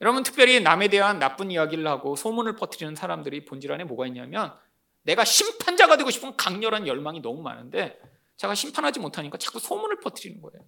여러분 0.00 0.22
특별히 0.22 0.60
남에 0.60 0.88
대한 0.88 1.18
나쁜 1.18 1.50
이야기를 1.50 1.86
하고 1.86 2.14
소문을 2.14 2.56
퍼뜨리는 2.56 2.94
사람들이 2.94 3.44
본질 3.44 3.72
안에 3.72 3.84
뭐가 3.84 4.06
있냐면 4.06 4.54
내가 5.02 5.24
심판자가 5.24 5.96
되고 5.96 6.10
싶은 6.10 6.36
강렬한 6.36 6.86
열망이 6.86 7.20
너무 7.20 7.42
많은데 7.42 7.98
제가 8.36 8.54
심판하지 8.54 9.00
못하니까 9.00 9.38
자꾸 9.38 9.58
소문을 9.58 10.00
퍼뜨리는 10.00 10.40
거예요. 10.40 10.64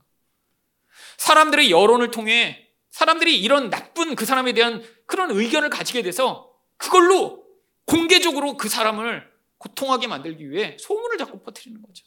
사람들의 1.19 1.71
여론을 1.71 2.11
통해 2.11 2.69
사람들이 2.91 3.41
이런 3.41 3.71
나쁜 3.71 4.17
그 4.17 4.25
사람에 4.25 4.53
대한 4.53 4.83
그런 5.07 5.31
의견을 5.31 5.71
가지게 5.71 6.03
돼서 6.03 6.53
그걸로 6.77 7.47
공개적으로 7.87 8.57
그 8.57 8.69
사람을 8.69 9.31
고통하게 9.59 10.09
만들기 10.09 10.51
위해 10.51 10.77
소문을 10.81 11.19
자꾸 11.19 11.41
퍼뜨리는 11.43 11.81
거죠. 11.83 12.05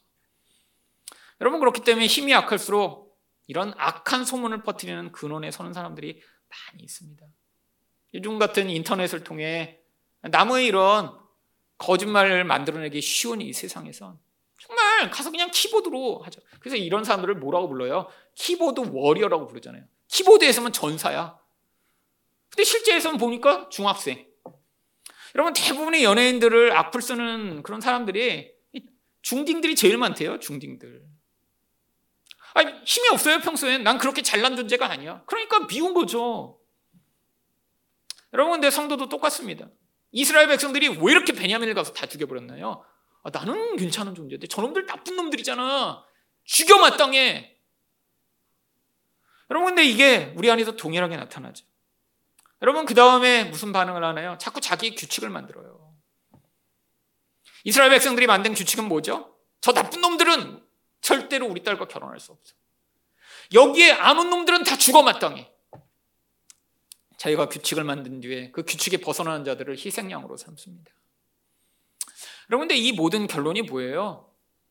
여러분 1.39 1.59
그렇기 1.59 1.81
때문에 1.81 2.07
힘이 2.07 2.31
약할수록 2.33 3.17
이런 3.47 3.73
악한 3.77 4.25
소문을 4.25 4.63
퍼뜨리는 4.63 5.12
근원에 5.12 5.51
서는 5.51 5.73
사람들이 5.73 6.21
많이 6.72 6.84
있습니다. 6.84 7.26
요즘 8.13 8.39
같은 8.39 8.70
인터넷을 8.70 9.24
통해 9.24 9.80
남의 10.22 10.66
이런 10.66 11.18
거짓말을 11.78 12.44
만들어내기 12.44 13.02
쉬운 13.02 13.42
이 13.42 13.52
세상에선 13.52 14.20
정말 14.60 15.10
가서 15.12 15.32
그냥 15.32 15.50
키보드로 15.52 16.20
하죠. 16.24 16.42
그래서 16.60 16.78
이런 16.78 17.04
사람들을 17.04 17.36
뭐라고 17.36 17.68
불러요? 17.68 18.08
키보드 18.36 18.92
워리어라고 18.94 19.48
부르잖아요. 19.48 19.84
키보드에서는 20.08 20.72
전사야. 20.72 21.38
근데 22.50 22.63
실제에서는 22.63 23.18
보니까 23.18 23.68
중학생. 23.70 24.26
여러분 25.36 25.54
대부분의 25.54 26.04
연예인들을 26.04 26.72
악플 26.72 27.02
쓰는 27.02 27.63
그런 27.63 27.82
사람들이 27.82 28.54
중딩들이 29.24 29.76
제일 29.76 29.98
많대요. 29.98 30.39
중딩들. 30.39 31.04
아니, 32.54 32.72
힘이 32.86 33.10
없어요, 33.10 33.39
평소에. 33.39 33.80
난 33.80 33.98
그렇게 33.98 34.22
잘난 34.22 34.56
존재가 34.56 34.89
아니야. 34.89 35.24
그러니까 35.26 35.66
미운 35.68 35.94
거죠. 35.94 36.60
여러분, 38.34 38.54
근데 38.54 38.70
성도도 38.70 39.10
똑같습니다. 39.10 39.68
이스라엘 40.12 40.48
백성들이 40.48 40.89
왜 40.89 41.12
이렇게 41.12 41.34
베냐민을 41.34 41.74
가서 41.74 41.94
다 41.94 42.06
죽여버렸나요? 42.06 42.84
아, 43.24 43.30
나는 43.32 43.76
괜찮은 43.76 44.16
존재인데 44.16 44.48
저놈들 44.48 44.86
나쁜 44.86 45.16
놈들이잖아. 45.16 46.06
죽여 46.44 46.78
마땅해. 46.78 47.58
여러분, 49.50 49.70
근데 49.70 49.84
이게 49.84 50.34
우리 50.38 50.50
안에서 50.52 50.76
동일하게 50.76 51.16
나타나죠. 51.18 51.66
여러분, 52.62 52.86
그 52.86 52.94
다음에 52.94 53.44
무슨 53.46 53.74
반응을 53.74 54.04
하나요? 54.04 54.38
자꾸 54.39 54.62
자기 54.62 54.96
규칙을 54.96 55.30
만들어요. 55.30 55.94
이스라엘 57.63 57.92
백성들이 57.92 58.28
만든 58.28 58.54
규칙은 58.54 58.88
뭐죠? 58.88 59.36
저 59.62 59.72
나쁜 59.72 60.02
놈들은 60.02 60.62
절대로 61.04 61.48
우리 61.48 61.62
딸과 61.62 61.88
결혼할 61.88 62.20
수 62.20 62.32
없어. 62.32 62.56
여기에 63.54 63.92
안 63.92 64.18
온 64.18 64.30
놈들은 64.30 64.63
다 64.63 64.78
죽어 64.78 65.04
마땅해. 65.04 65.52
자기가 67.18 67.50
규칙을 67.50 67.84
만든 67.84 68.22
뒤에 68.22 68.52
그 68.52 68.63
규칙에 68.63 68.98
벗어나는 68.98 69.46
자들을 69.46 69.78
희생양으로 69.78 70.36
삼습니다. 70.38 70.92
여러분, 72.50 72.68
근데 72.68 72.76
이 72.76 72.92
모든 72.94 73.28
결론이 73.28 73.63
뭐예요? 73.63 74.30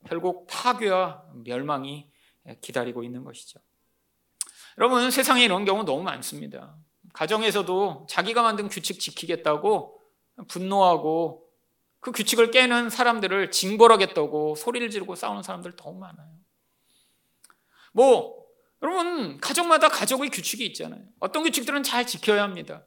결국 0.09 0.47
파괴와 0.49 1.25
멸망이 1.45 2.11
기다리고 2.61 3.05
있는 3.05 3.25
것이죠. 3.25 3.61
여러분, 4.79 5.11
세상에 5.11 5.45
이런 5.45 5.64
경우 5.64 5.85
너무 5.85 6.03
많습니다. 6.03 6.77
가정에서도 7.12 8.07
자기가 8.09 8.42
만든 8.42 8.68
규칙 8.68 9.01
지키겠다고 9.01 10.01
분노하고 10.49 11.47
그 12.02 12.10
규칙을 12.10 12.50
깨는 12.50 12.90
사람들을 12.90 13.52
징벌하겠다고 13.52 14.56
소리를 14.56 14.90
지르고 14.90 15.14
싸우는 15.14 15.44
사람들 15.44 15.76
너무 15.76 16.00
많아요. 16.00 16.28
뭐 17.92 18.44
여러분 18.82 19.38
가족마다 19.40 19.88
가족의 19.88 20.30
규칙이 20.30 20.66
있잖아요. 20.66 21.00
어떤 21.20 21.44
규칙들은 21.44 21.84
잘 21.84 22.04
지켜야 22.04 22.42
합니다. 22.42 22.84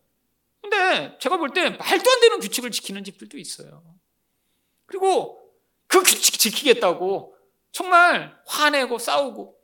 근데 0.61 1.17
제가 1.19 1.37
볼 1.37 1.53
때 1.53 1.69
말도 1.69 2.11
안 2.11 2.19
되는 2.19 2.39
규칙을 2.41 2.71
지키는 2.71 3.05
집들도 3.05 3.37
있어요. 3.37 3.95
그리고 4.85 5.49
그 5.87 6.03
규칙 6.03 6.37
지키겠다고 6.37 7.37
정말 7.71 8.37
화내고 8.45 8.99
싸우고 8.99 9.57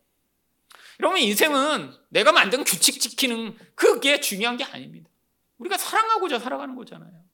여러분 1.01 1.19
인생은 1.19 1.93
내가 2.07 2.31
만든 2.31 2.63
규칙 2.63 3.01
지키는 3.01 3.57
그게 3.75 4.21
중요한 4.21 4.55
게 4.55 4.63
아닙니다. 4.63 5.09
우리가 5.57 5.77
사랑하고자 5.77 6.39
살아가는 6.39 6.73
거잖아요. 6.73 7.30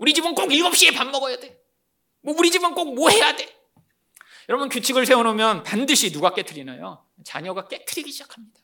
우리 0.00 0.14
집은 0.14 0.34
꼭 0.34 0.48
7시에 0.48 0.96
밥 0.96 1.06
먹어야 1.08 1.38
돼. 1.38 1.60
뭐 2.22 2.34
우리 2.36 2.50
집은 2.50 2.74
꼭 2.74 2.94
뭐 2.94 3.10
해야 3.10 3.36
돼. 3.36 3.54
여러분 4.48 4.68
규칙을 4.70 5.04
세워놓으면 5.06 5.62
반드시 5.62 6.10
누가 6.10 6.32
깨뜨리나요? 6.32 7.04
자녀가 7.22 7.68
깨뜨리기 7.68 8.10
시작합니다. 8.10 8.60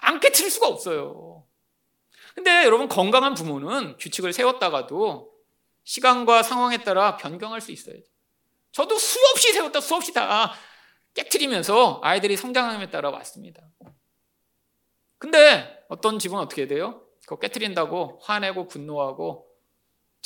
안 0.00 0.18
깨트릴 0.18 0.50
수가 0.50 0.68
없어요. 0.68 1.46
근데 2.34 2.64
여러분 2.64 2.88
건강한 2.88 3.34
부모는 3.34 3.98
규칙을 3.98 4.32
세웠다가도 4.32 5.32
시간과 5.84 6.42
상황에 6.42 6.78
따라 6.78 7.16
변경할 7.18 7.60
수 7.60 7.70
있어요. 7.70 7.96
저도 8.72 8.98
수없이 8.98 9.52
세웠다 9.52 9.80
수없이 9.80 10.12
다 10.14 10.52
깨트리면서 11.14 12.00
아이들이 12.02 12.36
성장함에 12.36 12.90
따라 12.90 13.10
왔습니다. 13.10 13.62
근데 15.18 15.84
어떤 15.88 16.18
집은 16.18 16.38
어떻게 16.38 16.66
돼요? 16.66 17.02
그거 17.22 17.38
깨트린다고 17.38 18.20
화내고 18.22 18.66
분노하고 18.66 19.46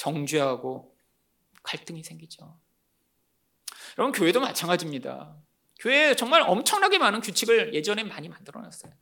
정죄하고 0.00 0.96
갈등이 1.62 2.02
생기죠. 2.02 2.58
여러분 3.98 4.18
교회도 4.18 4.40
마찬가지입니다. 4.40 5.36
교회에 5.78 6.16
정말 6.16 6.40
엄청나게 6.40 6.98
많은 6.98 7.20
규칙을 7.20 7.74
예전에 7.74 8.04
많이 8.04 8.30
만들어 8.30 8.62
놨어요. 8.62 8.92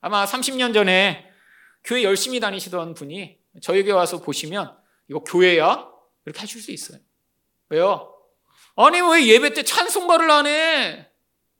아마 0.00 0.24
30년 0.24 0.72
전에 0.74 1.28
교회 1.82 2.04
열심히 2.04 2.38
다니시던 2.38 2.94
분이 2.94 3.36
저에게 3.62 3.90
와서 3.90 4.20
보시면 4.20 4.76
이거 5.08 5.20
교회야? 5.24 5.88
이렇게 6.24 6.38
하실 6.38 6.60
수 6.60 6.70
있어요. 6.70 7.00
왜요? 7.68 8.14
아니 8.76 9.00
왜 9.00 9.26
예배 9.26 9.54
때 9.54 9.64
찬송가를 9.64 10.30
안 10.30 10.46
해? 10.46 11.10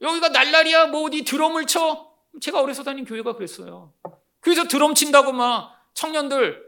여기가 0.01 0.29
날라리야 0.29 0.87
뭐 0.87 1.03
어디 1.03 1.25
드럼을 1.25 1.67
쳐? 1.67 2.12
제가 2.41 2.61
어려서 2.61 2.85
다닌 2.85 3.05
교회가 3.05 3.35
그랬어요. 3.35 3.93
그래서 4.38 4.69
드럼 4.69 4.95
친다고 4.95 5.33
막 5.33 5.73
청년들 5.95 6.67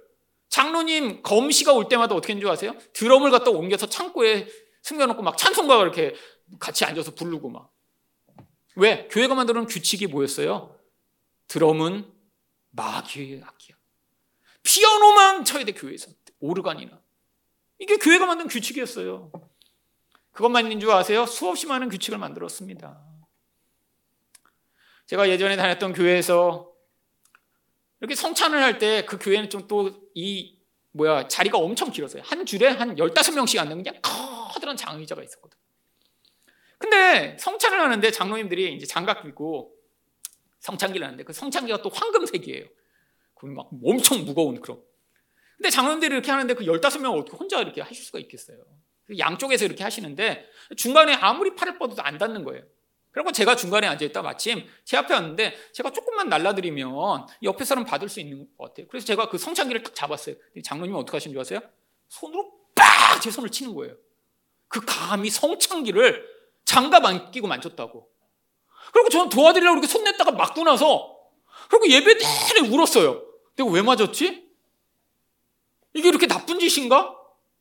장로님 0.50 1.22
검시가 1.22 1.72
올 1.72 1.88
때마다 1.88 2.14
어떻게 2.14 2.32
하는 2.32 2.40
줄 2.40 2.50
아세요? 2.50 2.76
드럼을 2.92 3.30
갖다 3.30 3.50
옮겨서 3.50 3.88
창고에 3.88 4.48
숨겨놓고 4.82 5.22
막 5.22 5.38
찬송가 5.38 5.80
이렇게 5.80 6.14
같이 6.58 6.84
앉아서 6.84 7.14
부르고 7.14 7.48
막. 7.48 7.72
왜? 8.74 9.08
교회가 9.08 9.34
만드는 9.34 9.66
규칙이 9.66 10.08
뭐였어요? 10.08 10.76
드럼은 11.46 12.12
마귀의 12.70 13.42
악기야. 13.44 13.76
피아노만 14.62 15.44
쳐야 15.44 15.64
돼, 15.64 15.72
교회에서. 15.72 16.10
오르간이나. 16.40 17.00
이게 17.78 17.96
교회가 17.96 18.26
만든 18.26 18.48
규칙이었어요. 18.48 19.30
그것만 20.32 20.64
있는 20.64 20.80
줄 20.80 20.90
아세요? 20.90 21.26
수없이 21.26 21.66
많은 21.66 21.88
규칙을 21.88 22.18
만들었습니다. 22.18 23.00
제가 25.06 25.28
예전에 25.28 25.56
다녔던 25.56 25.92
교회에서 25.92 26.69
이렇게 28.00 28.14
성찬을 28.14 28.62
할 28.62 28.78
때 28.78 29.04
그 29.06 29.18
교회는 29.18 29.50
좀 29.50 29.66
또 29.68 29.92
이 30.14 30.58
뭐야 30.92 31.28
자리가 31.28 31.56
엄청 31.58 31.90
길었어요. 31.92 32.22
한 32.24 32.44
줄에 32.44 32.66
한 32.68 32.96
15명씩 32.96 33.58
앉는 33.60 33.82
그냥 33.82 34.00
커다란 34.02 34.76
장의자가 34.76 35.22
있었거든. 35.22 35.56
근데 36.78 37.36
성찬을 37.38 37.78
하는데 37.80 38.10
장로님들이 38.10 38.74
이제 38.74 38.86
장갑 38.86 39.22
끼고 39.22 39.72
성찬기를 40.60 41.06
하는데 41.06 41.22
그 41.24 41.32
성찬기가 41.32 41.82
또 41.82 41.90
황금색이에요. 41.90 42.64
그막 43.34 43.70
엄청 43.84 44.24
무거운 44.24 44.60
그런. 44.60 44.82
근데 45.56 45.70
장로님들이 45.70 46.12
이렇게 46.14 46.30
하는데 46.30 46.52
그 46.54 46.64
15명 46.64 47.18
어떻게 47.18 47.36
혼자 47.36 47.60
이렇게 47.60 47.82
하실 47.82 48.02
수가 48.04 48.18
있겠어요. 48.20 48.58
양쪽에서 49.18 49.64
이렇게 49.64 49.82
하시는데 49.84 50.48
중간에 50.76 51.14
아무리 51.14 51.54
팔을 51.54 51.78
뻗어도 51.78 52.02
안 52.02 52.16
닿는 52.18 52.44
거예요. 52.44 52.62
그리고 53.12 53.32
제가 53.32 53.56
중간에 53.56 53.86
앉아있다 53.88 54.22
마침 54.22 54.66
제 54.84 54.96
앞에 54.96 55.14
왔는데 55.14 55.56
제가 55.72 55.90
조금만 55.92 56.28
날라드리면 56.28 57.26
옆에 57.42 57.64
사람 57.64 57.84
받을 57.84 58.08
수 58.08 58.20
있는 58.20 58.46
것 58.56 58.68
같아요. 58.68 58.86
그래서 58.88 59.06
제가 59.06 59.28
그 59.28 59.38
성찬기를 59.38 59.82
딱 59.82 59.94
잡았어요. 59.94 60.36
장로님은 60.64 61.00
어떻게 61.00 61.16
하신 61.16 61.32
줄 61.32 61.40
아세요? 61.40 61.60
손으로 62.08 62.52
빡! 62.74 63.20
제 63.20 63.30
손을 63.30 63.50
치는 63.50 63.74
거예요. 63.74 63.94
그 64.68 64.80
감히 64.86 65.30
성찬기를 65.30 66.24
장갑 66.64 67.04
안 67.04 67.30
끼고 67.32 67.48
만졌다고. 67.48 68.08
그리고 68.92 69.08
저는 69.08 69.28
도와드리려고 69.28 69.74
이렇게 69.78 69.88
손 69.88 70.04
냈다가 70.04 70.30
맞고 70.32 70.62
나서 70.62 71.18
그리고 71.68 71.88
예배 71.88 72.14
내내 72.14 72.68
울었어요. 72.68 73.24
내가 73.56 73.70
왜 73.70 73.82
맞았지? 73.82 74.50
이게 75.94 76.08
이렇게 76.08 76.26
나쁜 76.26 76.58
짓인가? 76.60 77.16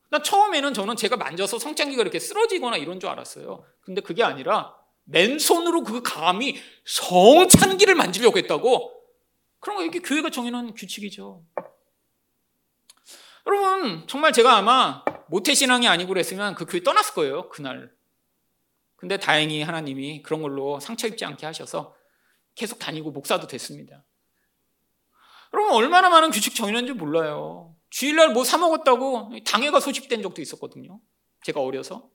난 0.10 0.24
처음에는 0.24 0.74
저는 0.74 0.96
제가 0.96 1.18
만져서 1.18 1.60
성찬기가 1.60 2.02
이렇게 2.02 2.20
쓰러지거나 2.20 2.78
이런 2.78 3.00
줄 3.00 3.10
알았어요. 3.10 3.64
근데 3.82 4.02
그게 4.02 4.24
아니라 4.24 4.76
맨손으로 5.10 5.84
그 5.84 6.02
감히 6.02 6.56
성찬기를 6.86 7.96
만지려고 7.96 8.38
했다고? 8.38 8.94
그런 9.60 9.78
거 9.78 9.84
이게 9.84 10.00
교회가 10.00 10.30
정해놓은 10.30 10.76
규칙이죠. 10.76 11.44
여러분, 13.48 14.06
정말 14.08 14.32
제가 14.32 14.58
아마 14.58 15.04
모태신앙이 15.28 15.88
아니고 15.88 16.10
그랬으면 16.10 16.56
그 16.56 16.66
교회 16.66 16.84
떠났을 16.84 17.14
거예요, 17.14 17.50
그날. 17.50 17.92
근데 18.96 19.18
다행히 19.18 19.62
하나님이 19.62 20.22
그런 20.22 20.42
걸로 20.42 20.80
상처 20.80 21.08
입지 21.08 21.26
않게 21.26 21.46
하셔서 21.46 21.96
계속 22.56 22.80
다니고 22.80 23.12
목사도 23.12 23.48
됐습니다. 23.48 24.04
여러분, 25.54 25.74
얼마나 25.74 26.10
많은 26.10 26.32
규칙 26.32 26.54
정해놨는지 26.54 26.98
몰라요. 26.98 27.76
주일날 27.90 28.34
뭐 28.34 28.44
사먹었다고 28.44 29.32
당해가 29.46 29.80
소집된 29.80 30.22
적도 30.22 30.42
있었거든요. 30.42 31.00
제가 31.44 31.62
어려서. 31.62 32.10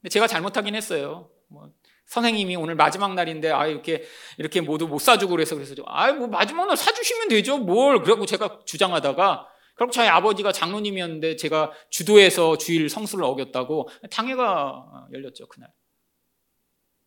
근데 0.00 0.08
제가 0.08 0.26
잘못하긴 0.26 0.74
했어요. 0.74 1.30
뭐 1.46 1.70
선생님이 2.08 2.56
오늘 2.56 2.74
마지막 2.74 3.14
날인데 3.14 3.50
아 3.50 3.66
이렇게 3.66 4.04
이렇게 4.38 4.60
모두 4.60 4.88
못 4.88 4.98
사주고 4.98 5.32
그래서 5.32 5.54
그래서 5.54 5.74
아뭐 5.86 6.28
마지막 6.28 6.66
날 6.66 6.76
사주시면 6.76 7.28
되죠. 7.28 7.58
뭘. 7.58 8.02
그래고 8.02 8.26
제가 8.26 8.60
주장하다가 8.64 9.46
그럼 9.74 9.90
저희 9.90 10.08
아버지가 10.08 10.52
장로님이었는데 10.52 11.36
제가 11.36 11.70
주도해서 11.90 12.58
주일 12.58 12.88
성수를 12.88 13.24
어겼다고 13.24 13.88
당회가 14.10 15.08
열렸죠 15.12 15.46
그날. 15.48 15.70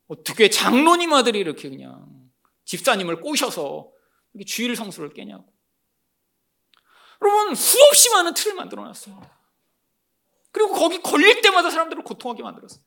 어떻게 0.08 0.50
장로님 0.50 1.12
아들이 1.14 1.40
이렇게 1.40 1.70
그냥 1.70 2.06
집사님을 2.66 3.22
꼬셔서 3.22 3.92
주일 4.46 4.76
성수를 4.76 5.14
깨냐고. 5.14 5.52
여러분 7.24 7.56
수없이 7.56 8.10
많은 8.12 8.34
틀을 8.36 8.56
만들어 8.56 8.84
놨습니다. 8.84 9.40
그리고 10.52 10.74
거기 10.74 11.02
걸릴 11.02 11.42
때마다 11.42 11.70
사람들을 11.72 12.04
고통하게 12.04 12.44
만들었어요. 12.44 12.84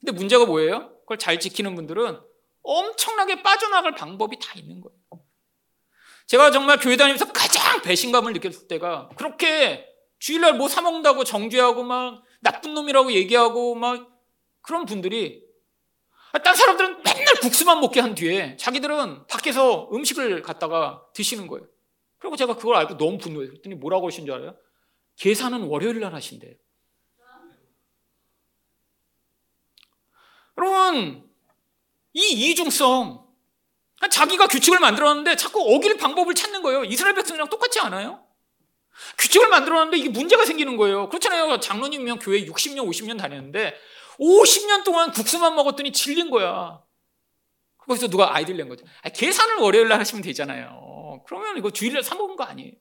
근데 0.00 0.12
문제가 0.12 0.46
뭐예요? 0.46 0.99
그걸 1.10 1.18
잘 1.18 1.40
지키는 1.40 1.74
분들은 1.74 2.20
엄청나게 2.62 3.42
빠져나갈 3.42 3.96
방법이 3.96 4.38
다 4.38 4.52
있는 4.54 4.80
거예요. 4.80 4.96
제가 6.26 6.52
정말 6.52 6.78
교회 6.78 6.96
다니면서 6.96 7.32
가장 7.32 7.82
배신감을 7.82 8.32
느꼈을 8.34 8.68
때가 8.68 9.08
그렇게 9.16 9.88
주일날 10.20 10.56
뭐 10.56 10.68
사먹는다고 10.68 11.24
정죄하고 11.24 11.82
막 11.82 12.22
나쁜 12.40 12.74
놈이라고 12.74 13.10
얘기하고 13.12 13.74
막 13.74 14.08
그런 14.60 14.84
분들이 14.84 15.42
딴 16.44 16.54
사람들은 16.54 17.02
맨날 17.02 17.34
국수만 17.40 17.80
먹게 17.80 17.98
한 17.98 18.14
뒤에 18.14 18.56
자기들은 18.56 19.26
밖에서 19.26 19.90
음식을 19.92 20.42
갖다가 20.42 21.04
드시는 21.12 21.48
거예요. 21.48 21.66
그리고 22.18 22.36
제가 22.36 22.54
그걸 22.54 22.76
알고 22.76 22.98
너무 22.98 23.18
분노해요. 23.18 23.50
그랬더니 23.50 23.74
뭐라고 23.74 24.06
하신 24.06 24.26
줄 24.26 24.34
알아요? 24.36 24.56
계산은 25.16 25.62
월요일 25.64 25.98
날 25.98 26.14
하신대요. 26.14 26.54
여러분, 30.60 31.26
이 32.12 32.20
이중성, 32.20 33.26
자기가 34.10 34.46
규칙을 34.46 34.78
만들었는데 34.78 35.36
자꾸 35.36 35.74
어길 35.74 35.96
방법을 35.96 36.34
찾는 36.34 36.62
거예요. 36.62 36.84
이스라엘 36.84 37.14
백성이랑 37.14 37.48
똑같지 37.48 37.80
않아요? 37.80 38.26
규칙을 39.18 39.48
만들었는데 39.48 39.96
이게 39.96 40.08
문제가 40.10 40.44
생기는 40.44 40.76
거예요. 40.76 41.08
그렇잖아요. 41.08 41.60
장로님이면 41.60 42.18
교회 42.18 42.44
60년, 42.44 42.86
50년 42.86 43.18
다녔는데 43.18 43.74
50년 44.18 44.84
동안 44.84 45.10
국수만 45.12 45.54
먹었더니 45.54 45.92
질린 45.92 46.30
거야. 46.30 46.82
거기서 47.78 48.08
누가 48.08 48.34
아이디를 48.34 48.58
낸 48.58 48.68
거죠. 48.68 48.84
아, 49.02 49.08
계산을 49.08 49.56
월요일 49.56 49.88
날 49.88 50.00
하시면 50.00 50.22
되잖아요. 50.22 51.22
그러면 51.26 51.56
이거 51.56 51.70
주일날 51.70 52.02
사 52.02 52.14
먹은 52.14 52.36
거 52.36 52.44
아니에요. 52.44 52.72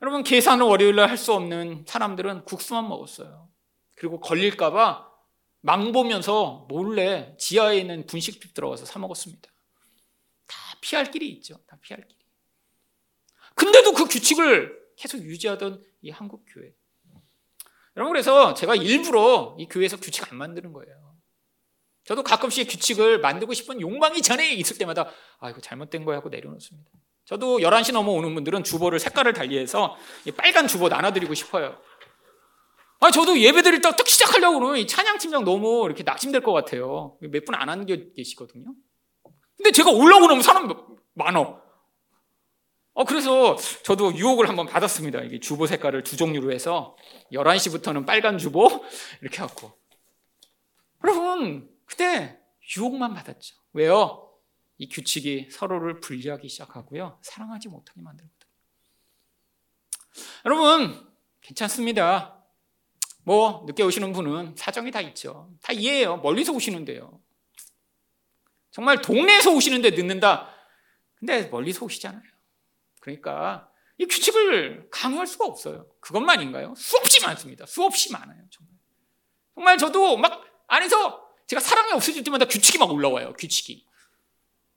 여러분, 0.00 0.22
계산을 0.22 0.64
월요일 0.64 0.94
날 0.96 1.10
할 1.10 1.16
수 1.18 1.32
없는 1.34 1.84
사람들은 1.86 2.44
국수만 2.44 2.88
먹었어요. 2.88 3.48
그리고 3.96 4.20
걸릴까 4.20 4.70
봐 4.70 5.07
망 5.68 5.92
보면서 5.92 6.64
몰래 6.70 7.36
지하에 7.36 7.76
있는 7.76 8.06
분식집 8.06 8.54
들어가서 8.54 8.86
사 8.86 8.98
먹었습니다. 8.98 9.50
다 10.46 10.56
피할 10.80 11.10
길이 11.10 11.28
있죠. 11.32 11.58
다 11.66 11.76
피할 11.82 12.08
길이. 12.08 12.18
근데도 13.54 13.92
그 13.92 14.06
규칙을 14.06 14.74
계속 14.96 15.18
유지하던 15.18 15.84
이 16.00 16.08
한국 16.08 16.46
교회. 16.48 16.72
여러분 17.98 18.14
그래서 18.14 18.54
제가 18.54 18.76
일부러 18.76 19.56
이 19.58 19.68
교회에서 19.68 19.98
규칙 19.98 20.32
안 20.32 20.38
만드는 20.38 20.72
거예요. 20.72 21.18
저도 22.04 22.22
가끔씩 22.22 22.70
규칙을 22.70 23.20
만들고 23.20 23.52
싶은 23.52 23.82
욕망이 23.82 24.22
전에 24.22 24.54
있을 24.54 24.78
때마다 24.78 25.10
아 25.38 25.50
이거 25.50 25.60
잘못된 25.60 26.06
거야 26.06 26.16
하고 26.16 26.30
내려놓습니다. 26.30 26.90
저도 27.26 27.58
11시 27.58 27.92
넘어 27.92 28.12
오는 28.12 28.34
분들은 28.34 28.64
주보를 28.64 28.98
색깔을 28.98 29.34
달리해서 29.34 29.98
빨간 30.34 30.66
주보 30.66 30.88
나눠드리고 30.88 31.34
싶어요. 31.34 31.78
아, 33.00 33.10
저도 33.10 33.38
예배 33.38 33.62
드릴 33.62 33.80
때 33.80 33.88
딱 33.90 34.06
시작하려고 34.08 34.58
그러면 34.58 34.78
이 34.78 34.86
찬양팀장 34.86 35.44
너무 35.44 35.84
이렇게 35.86 36.02
낙심될 36.02 36.42
것 36.42 36.52
같아요. 36.52 37.16
몇 37.20 37.44
분 37.44 37.54
안 37.54 37.68
하는 37.68 37.86
게 37.86 38.12
계시거든요. 38.14 38.74
근데 39.56 39.70
제가 39.72 39.90
올라오고 39.90 40.26
나면 40.26 40.42
사람 40.42 40.68
많어. 41.14 41.60
어, 42.94 43.04
그래서 43.04 43.56
저도 43.84 44.14
유혹을 44.16 44.48
한번 44.48 44.66
받았습니다. 44.66 45.20
이게 45.22 45.38
주보 45.38 45.66
색깔을 45.66 46.02
두 46.02 46.16
종류로 46.16 46.52
해서 46.52 46.96
11시부터는 47.32 48.04
빨간 48.06 48.38
주보 48.38 48.68
이렇게 49.22 49.38
갖고. 49.38 49.72
여러분, 51.04 51.70
그때 51.86 52.40
유혹만 52.76 53.14
받았죠. 53.14 53.54
왜요? 53.72 54.28
이 54.78 54.88
규칙이 54.88 55.48
서로를 55.50 56.00
분리하기 56.00 56.48
시작하고요. 56.48 57.18
사랑하지 57.22 57.68
못하게 57.68 58.00
만들거든요. 58.02 58.52
여러분, 60.44 61.08
괜찮습니다. 61.40 62.37
뭐, 63.28 63.62
늦게 63.66 63.82
오시는 63.82 64.14
분은 64.14 64.54
사정이 64.56 64.90
다 64.90 65.02
있죠. 65.02 65.50
다 65.60 65.74
이해해요. 65.74 66.16
멀리서 66.16 66.50
오시는데요. 66.54 67.20
정말 68.70 69.02
동네에서 69.02 69.52
오시는데 69.52 69.90
늦는다. 69.90 70.48
근데 71.14 71.46
멀리서 71.48 71.84
오시잖아요. 71.84 72.22
그러니까 73.00 73.70
이 73.98 74.06
규칙을 74.06 74.88
강요할 74.90 75.26
수가 75.26 75.44
없어요. 75.44 75.86
그것만인가요? 76.00 76.72
수없이 76.74 77.22
많습니다. 77.22 77.66
수없이 77.66 78.10
많아요. 78.12 78.42
정말. 78.48 78.74
정말 79.54 79.76
저도 79.76 80.16
막 80.16 80.42
안에서 80.66 81.28
제가 81.48 81.60
사랑이 81.60 81.92
없어질 81.92 82.24
때마다 82.24 82.46
규칙이 82.46 82.78
막 82.78 82.90
올라와요. 82.90 83.34
규칙이. 83.34 83.84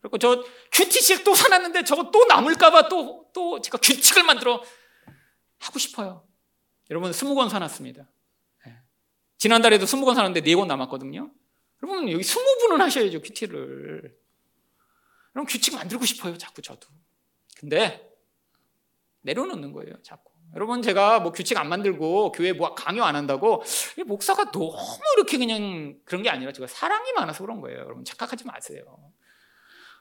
그리고 0.02 0.18
저 0.18 0.44
큐티식 0.74 1.24
또 1.24 1.34
사놨는데 1.34 1.86
저거 1.86 2.12
또 2.12 2.26
남을까봐 2.26 2.90
또, 2.90 3.30
또 3.34 3.62
제가 3.62 3.78
규칙을 3.78 4.24
만들어 4.24 4.62
하고 5.60 5.80
싶어요. 5.80 6.28
여러분, 6.90 7.14
스무 7.14 7.34
권 7.34 7.48
사놨습니다. 7.48 8.10
네. 9.42 9.48
지난달에도 9.48 9.88
스무 9.88 10.06
권 10.06 10.14
사놨는데 10.14 10.42
네권 10.42 10.68
남았거든요. 10.68 11.32
여러분, 11.82 12.12
여기 12.12 12.24
스무 12.24 12.46
분은 12.60 12.80
하셔야죠, 12.80 13.22
큐티를. 13.22 14.16
그럼 15.34 15.46
규칙 15.48 15.74
만들고 15.74 16.06
싶어요, 16.06 16.38
자꾸 16.38 16.62
저도. 16.62 16.88
근데 17.58 18.08
내려놓는 19.22 19.72
거예요, 19.72 19.96
자꾸. 20.04 20.32
여러분 20.54 20.82
제가 20.82 21.22
뭐 21.22 21.32
규칙 21.32 21.58
안 21.58 21.70
만들고 21.70 22.34
교회 22.34 22.52
뭐 22.52 22.76
강요 22.76 23.04
안 23.04 23.16
한다고 23.16 23.64
목사가 24.06 24.52
너무 24.52 24.76
이렇게 25.16 25.38
그냥 25.38 25.96
그런 26.04 26.24
게 26.24 26.30
아니라 26.30 26.52
제가 26.52 26.68
사랑이 26.68 27.14
많아서 27.14 27.46
그런 27.46 27.62
거예요. 27.62 27.80
여러분 27.80 28.04
착각하지 28.04 28.46
마세요. 28.46 28.84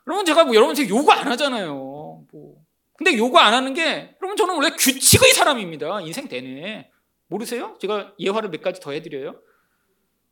여러분 0.09 0.24
제가 0.24 0.45
뭐 0.45 0.57
여러분한테 0.57 0.88
요구 0.88 1.12
안 1.12 1.28
하잖아요. 1.28 2.26
뭐 2.32 2.64
근데 2.97 3.16
요구 3.16 3.38
안 3.38 3.55
하는 3.55 3.74
게 3.74 4.16
여러분 4.20 4.36
저는 4.36 4.57
원래 4.57 4.70
규칙의 4.70 5.32
사람입니다. 5.34 6.01
인생 6.01 6.26
내내 6.26 6.89
모르세요? 7.31 7.76
제가 7.81 8.14
예화를 8.18 8.51
몇 8.51 8.61
가지 8.61 8.81
더 8.81 8.91
해드려요. 8.91 9.41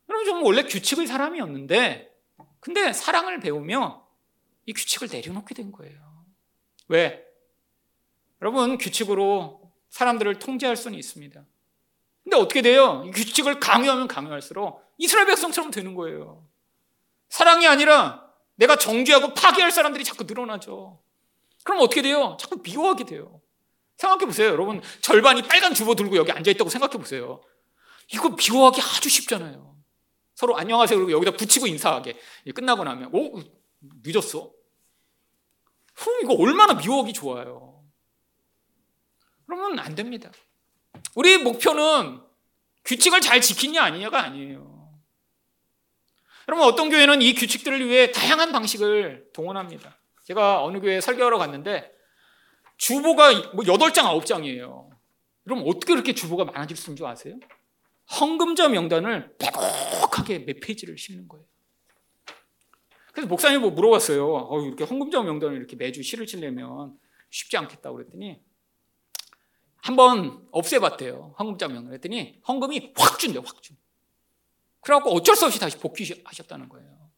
여러분 0.09 0.25
저는 0.25 0.43
원래 0.43 0.63
규칙의 0.63 1.07
사람이었는데 1.07 2.13
근데 2.59 2.93
사랑을 2.93 3.39
배우며 3.39 4.05
이 4.65 4.73
규칙을 4.73 5.07
내려놓게 5.11 5.55
된 5.55 5.71
거예요. 5.71 5.97
왜? 6.89 7.25
여러분 8.41 8.77
규칙으로 8.77 9.71
사람들을 9.89 10.39
통제할 10.39 10.75
수는 10.75 10.97
있습니다. 10.99 11.43
근데 12.23 12.37
어떻게 12.37 12.61
돼요? 12.61 13.03
이 13.07 13.11
규칙을 13.11 13.59
강요하면 13.59 14.07
강요할수록 14.07 14.83
이스라엘 14.97 15.25
백성처럼 15.27 15.71
되는 15.71 15.95
거예요. 15.95 16.45
사랑이 17.29 17.65
아니라 17.65 18.29
내가 18.55 18.75
정죄하고 18.75 19.33
파괴할 19.33 19.71
사람들이 19.71 20.03
자꾸 20.03 20.25
늘어나죠. 20.25 21.01
그럼 21.63 21.81
어떻게 21.81 22.01
돼요? 22.01 22.35
자꾸 22.39 22.61
미워하게 22.61 23.05
돼요. 23.05 23.41
생각해 23.99 24.25
보세요. 24.25 24.47
여러분, 24.49 24.81
절반이 25.01 25.43
빨간 25.43 25.73
주보 25.73 25.93
들고 25.93 26.15
여기 26.15 26.31
앉아 26.31 26.49
있다고 26.51 26.69
생각해 26.69 26.93
보세요. 26.93 27.41
이거 28.13 28.29
미워하기 28.29 28.81
아주 28.81 29.09
쉽잖아요. 29.09 29.75
서로 30.35 30.57
안녕하세요. 30.57 30.97
그리고 30.97 31.11
여기다 31.11 31.35
붙이고 31.35 31.67
인사하게. 31.67 32.17
끝나고 32.55 32.85
나면, 32.85 33.09
오, 33.13 33.41
늦었어. 34.03 34.51
후, 35.95 36.19
이거 36.23 36.33
얼마나 36.33 36.75
미워하기 36.75 37.11
좋아요. 37.11 37.83
그러면 39.45 39.79
안 39.79 39.95
됩니다. 39.95 40.31
우리 41.15 41.37
목표는 41.37 42.21
규칙을 42.85 43.19
잘 43.19 43.41
지키냐 43.41 43.83
아니냐가 43.83 44.23
아니에요. 44.23 44.97
여러분 46.47 46.65
어떤 46.65 46.89
교회는 46.89 47.21
이 47.21 47.33
규칙들을 47.33 47.85
위해 47.85 48.11
다양한 48.11 48.53
방식을 48.53 49.31
동원합니다. 49.33 49.99
제가 50.23 50.63
어느 50.63 50.79
교회 50.79 51.01
설교하러 51.01 51.37
갔는데 51.37 51.98
주보가 52.79 53.51
뭐 53.53 53.63
8장, 53.63 54.19
9장이에요. 54.19 54.89
그럼 55.43 55.63
어떻게 55.67 55.93
그렇게 55.93 56.13
주보가 56.13 56.45
많아질 56.45 56.75
수 56.75 56.89
있는 56.89 56.97
줄 56.97 57.05
아세요? 57.05 57.39
헌금자 58.19 58.69
명단을 58.69 59.35
빼곡하게 59.37 60.45
몇 60.45 60.59
페이지를 60.61 60.97
싣는 60.97 61.27
거예요. 61.27 61.45
그래서 63.11 63.27
목사님 63.27 63.61
뭐 63.61 63.71
물어봤어요. 63.71 64.25
어, 64.25 64.61
이렇게 64.61 64.85
헌금자 64.85 65.21
명단을 65.21 65.57
이렇게 65.57 65.75
매주 65.75 66.01
실을 66.01 66.25
치려면 66.25 66.97
쉽지 67.29 67.57
않겠다고 67.57 67.97
그랬더니 67.97 68.41
한번 69.75 70.47
없애봤대요. 70.51 71.35
헌금자 71.37 71.67
명을 71.67 71.93
했더니 71.93 72.39
헌금이 72.47 72.93
확 72.97 73.19
준대요. 73.19 73.43
확 73.45 73.61
준. 73.61 73.77
그래갖고 74.81 75.11
어쩔 75.11 75.35
수 75.35 75.45
없이 75.45 75.59
다시 75.59 75.77
복귀하셨다는 75.77 76.69
거예요. 76.69 77.09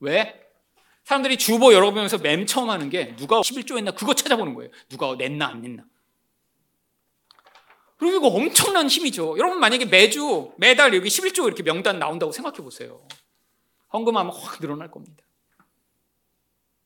왜? 0.00 0.47
사람들이 1.08 1.38
주보 1.38 1.72
열어보면서 1.72 2.18
맨 2.18 2.46
처음 2.46 2.68
하는 2.68 2.90
게 2.90 3.16
누가 3.16 3.40
11조 3.40 3.78
했나 3.78 3.92
그거 3.92 4.12
찾아보는 4.12 4.52
거예요. 4.52 4.70
누가 4.90 5.14
냈나 5.14 5.46
안 5.46 5.62
냈나. 5.62 5.82
그리고 7.96 8.18
이거 8.18 8.26
엄청난 8.28 8.88
힘이죠. 8.88 9.38
여러분 9.38 9.58
만약에 9.58 9.86
매주 9.86 10.52
매달 10.58 10.92
여기 10.94 11.08
11조 11.08 11.46
이렇게 11.46 11.62
명단 11.62 11.98
나온다고 11.98 12.30
생각해 12.30 12.58
보세요. 12.58 13.08
헌금하면 13.90 14.34
확 14.34 14.60
늘어날 14.60 14.90
겁니다. 14.90 15.24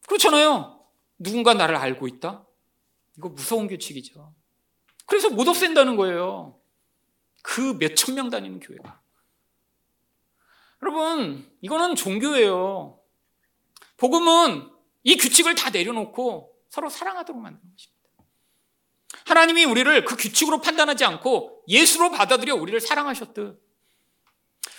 그렇잖아요. 0.07 0.81
누군가 1.19 1.55
나를 1.55 1.75
알고 1.75 2.07
있다? 2.07 2.47
이거 3.19 3.29
무서운 3.29 3.67
규칙이죠. 3.67 4.33
그래서 5.07 5.31
못 5.31 5.49
없앤다는 5.49 5.97
거예요. 5.97 6.61
그 7.43 7.75
몇 7.75 7.97
천 7.97 8.15
명 8.15 8.31
다니는 8.31 8.61
교회가. 8.61 9.01
여러분, 10.81 11.51
이거는 11.61 11.97
종교예요. 11.97 13.02
복음은 14.03 14.69
이 15.05 15.17
규칙을 15.17 15.55
다 15.55 15.71
내려놓고 15.71 16.53
서로 16.69 16.91
사랑하도록 16.91 17.41
만드는 17.41 17.73
것입니다. 17.73 18.03
하나님이 19.27 19.65
우리를 19.65 20.05
그 20.05 20.17
규칙으로 20.17 20.61
판단하지 20.61 21.05
않고 21.05 21.63
예수로 21.69 22.11
받아들여 22.11 22.57
우리를 22.57 22.81
사랑하셨듯 22.81 23.63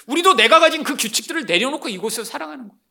우리도 0.07 0.33
내가 0.33 0.59
가진 0.59 0.83
그 0.83 0.97
규칙들을 0.97 1.45
내려놓고 1.45 1.87
이곳에서 1.87 2.25
사랑하는 2.25 2.67
거예요. 2.67 2.81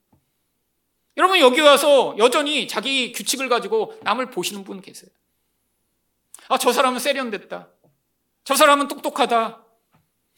여러분 1.18 1.38
여기 1.38 1.60
와서 1.60 2.14
여전히 2.16 2.66
자기 2.66 3.12
규칙을 3.12 3.50
가지고 3.50 3.98
남을 4.02 4.30
보시는 4.30 4.64
분 4.64 4.80
계세요. 4.80 5.10
아, 6.48 6.56
저 6.56 6.72
사람은 6.72 6.98
세련됐다. 6.98 7.68
저 8.44 8.54
사람은 8.54 8.88
똑똑하다. 8.88 9.66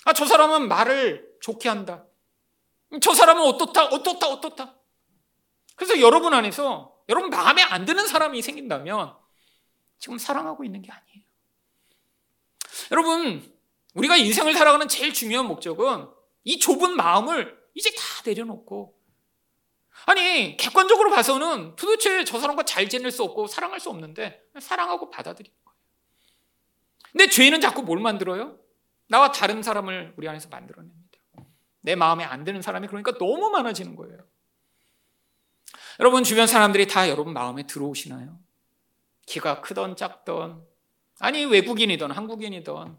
아, 0.07 0.13
저 0.13 0.27
사람은 0.27 0.67
말을 0.67 1.37
좋게 1.41 1.69
한다. 1.69 2.05
저 3.01 3.15
사람은 3.15 3.45
어떻다, 3.45 3.87
어떻다, 3.87 4.27
어떻다. 4.27 4.74
그래서 5.75 6.01
여러분 6.01 6.35
안에서 6.35 6.95
여러분 7.09 7.31
마음에 7.31 7.63
안 7.63 7.85
드는 7.85 8.07
사람이 8.07 8.41
생긴다면 8.43 9.15
지금 9.99 10.19
사랑하고 10.19 10.65
있는 10.65 10.83
게 10.83 10.91
아니에요. 10.91 11.25
여러분, 12.91 13.55
우리가 13.95 14.17
인생을 14.17 14.55
살아가는 14.55 14.89
제일 14.89 15.13
중요한 15.13 15.47
목적은 15.47 16.09
이 16.45 16.59
좁은 16.59 16.97
마음을 16.97 17.59
이제 17.75 17.91
다 17.91 18.23
내려놓고 18.25 18.95
아니, 20.07 20.57
객관적으로 20.57 21.11
봐서는 21.11 21.77
도대체 21.77 22.25
저 22.25 22.39
사람과 22.39 22.65
잘 22.65 22.89
지낼 22.89 23.11
수 23.11 23.23
없고 23.23 23.47
사랑할 23.47 23.81
수 23.81 23.89
없는데 23.91 24.43
사랑하고 24.61 25.09
받아들이는 25.09 25.57
거예요. 25.65 25.79
근데 27.13 27.29
죄는 27.29 27.61
자꾸 27.61 27.83
뭘 27.83 28.01
만들어요? 28.01 28.59
나와 29.09 29.31
다른 29.31 29.63
사람을 29.63 30.15
우리 30.17 30.29
안에서 30.29 30.49
만들어냅니다. 30.49 31.19
내 31.81 31.95
마음에 31.95 32.25
안 32.25 32.45
드는 32.45 32.61
사람이 32.61 32.89
그러니까 32.89 33.17
너무 33.19 33.51
많아지는 33.51 33.97
거예요. 33.97 34.19
여러분 36.01 36.25
주변 36.25 36.47
사람들이 36.47 36.87
다 36.87 37.09
여러분 37.09 37.33
마음에 37.33 37.67
들어오시나요? 37.67 38.39
키가 39.27 39.61
크던 39.61 39.97
작던 39.97 40.67
아니 41.21 41.45
외국인이든 41.45 42.11
한국인이든 42.11 42.97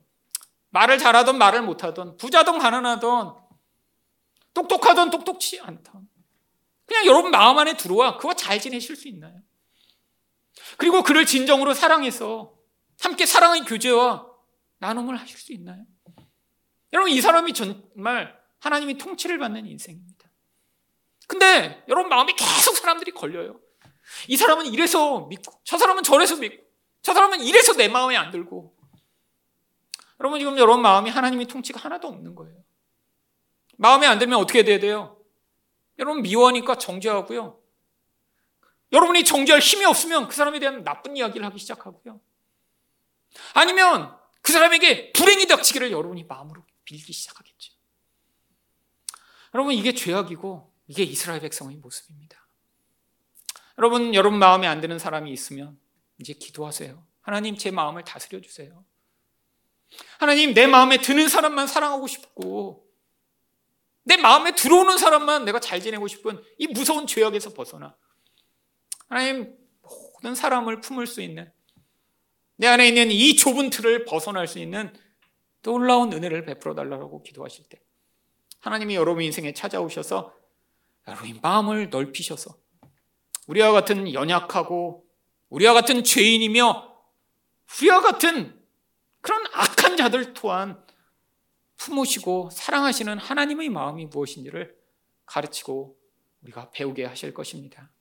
말을 0.70 0.98
잘하던 0.98 1.38
말을 1.38 1.62
못하던 1.62 2.18
부자든 2.18 2.60
가난하던 2.60 3.36
똑똑하던 4.54 5.10
똑똑치 5.10 5.60
않던 5.60 6.08
그냥 6.86 7.06
여러분 7.06 7.32
마음 7.32 7.58
안에 7.58 7.78
들어와 7.78 8.18
그와 8.18 8.34
잘 8.34 8.60
지내실 8.60 8.96
수 8.96 9.08
있나요? 9.08 9.42
그리고 10.78 11.04
그를 11.04 11.26
진정으로 11.26 11.74
사랑해서 11.74 12.54
함께 13.00 13.26
사랑의 13.26 13.66
교제와 13.66 14.28
나눔을 14.80 15.18
하실 15.18 15.38
수 15.38 15.52
있나요? 15.54 15.86
여러분 16.94 17.12
이 17.12 17.20
사람이 17.20 17.54
정말 17.54 18.40
하나님이 18.60 18.98
통치를 18.98 19.38
받는 19.38 19.66
인생입니다. 19.66 20.15
근데 21.28 21.84
여러분 21.88 22.10
마음에 22.10 22.34
계속 22.34 22.78
사람들이 22.78 23.12
걸려요. 23.12 23.60
이 24.28 24.38
사람은 24.38 24.68
이래서 24.68 25.22
믿고 25.22 25.60
저 25.64 25.78
사람은 25.78 26.04
저래서 26.04 26.36
믿고 26.36 26.64
저 27.02 27.14
사람은 27.14 27.42
이래서 27.42 27.74
내 27.74 27.88
마음에 27.88 28.16
안 28.16 28.32
들고 28.32 28.76
여러분 30.20 30.40
지금 30.40 30.58
여러분 30.58 30.82
마음이 30.82 31.10
하나님의 31.10 31.48
통치가 31.48 31.80
하나도 31.80 32.08
없는 32.08 32.36
거예요. 32.36 32.56
마음에 33.78 34.08
안 34.08 34.20
들면 34.20 34.40
어떻게 34.40 34.64
돼야 34.64 34.80
돼요? 34.80 35.18
여러분 36.00 36.22
미워하니까 36.22 36.76
정죄하고요. 36.78 37.60
여러분이 38.92 39.24
정죄할 39.24 39.60
힘이 39.62 39.86
없으면 39.86 40.28
그 40.28 40.36
사람에 40.36 40.60
대한 40.60 40.84
나쁜 40.84 41.18
이야기를 41.18 41.46
하기 41.48 41.60
시작하고요. 41.60 42.22
아니면 43.54 44.16
그 44.42 44.52
사람에게 44.52 45.12
불행이 45.12 45.48
닥치기를 45.48 45.92
여러분이 45.92 46.24
마음으로 46.26 46.64
빌기 46.86 47.12
시작하겠죠. 47.12 47.74
여러분 49.54 49.74
이게 49.74 49.94
죄악이고 49.94 50.75
이게 50.88 51.04
이스라엘 51.04 51.42
백성의 51.42 51.78
모습입니다. 51.78 52.48
여러분, 53.78 54.14
여러분 54.14 54.40
마음에 54.40 54.68
안 54.68 54.82
드는 54.82 55.00
사람이 55.00 55.32
있으면 55.32 55.80
이제 56.18 56.34
기도하세요. 56.34 57.06
하나님, 57.22 57.58
제 57.58 57.72
마음을 57.72 58.04
다스려 58.04 58.40
주세요. 58.40 58.86
하나님, 60.20 60.54
내 60.54 60.68
마음에 60.68 60.98
드는 60.98 61.28
사람만 61.28 61.68
사랑하고 61.68 62.08
싶고, 62.08 62.88
내 64.04 64.18
마음에 64.18 64.54
들어오는 64.54 64.98
사람만 64.98 65.46
내가 65.46 65.60
잘 65.60 65.82
지내고 65.82 66.08
싶은 66.08 66.42
이 66.58 66.68
무서운 66.68 67.08
죄악에서 67.08 67.54
벗어나. 67.54 67.98
하나님, 69.10 69.58
모든 69.82 70.36
사람을 70.36 70.82
품을 70.82 71.08
수 71.08 71.22
있는, 71.22 71.52
내 72.58 72.68
안에 72.68 72.88
있는 72.88 73.12
이 73.12 73.36
좁은 73.36 73.70
틀을 73.72 74.06
벗어날 74.06 74.48
수 74.48 74.60
있는 74.60 74.94
놀라운 75.62 76.14
은혜를 76.14 76.46
베풀어 76.46 76.76
달라고 76.76 77.24
기도하실 77.24 77.66
때, 77.70 77.82
하나님이 78.60 78.96
여러분 78.96 79.24
인생에 79.24 79.54
찾아오셔서 79.54 80.34
여러분의 81.08 81.40
마음을 81.42 81.90
넓히셔서 81.90 82.58
우리와 83.48 83.72
같은 83.72 84.14
연약하고 84.14 85.06
우리와 85.50 85.74
같은 85.74 86.04
죄인이며 86.04 86.96
우리와 87.80 88.02
같은 88.02 88.60
그런 89.22 89.44
악한 89.54 89.98
자들 89.98 90.34
또한 90.34 90.84
품으시고 91.78 92.50
사랑하시는 92.52 93.18
하나님의 93.18 93.70
마음이 93.70 94.06
무엇인지를 94.06 94.76
가르치고 95.26 95.98
우리가 96.42 96.70
배우게 96.72 97.06
하실 97.06 97.34
것입니다. 97.34 97.92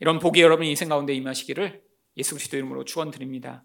이런 0.00 0.18
복이 0.18 0.40
여러분 0.40 0.66
인생 0.66 0.88
가운데 0.88 1.14
임하시기를 1.14 1.82
예수 2.16 2.34
그리스도 2.34 2.56
이름으로 2.56 2.84
축원드립니다. 2.84 3.64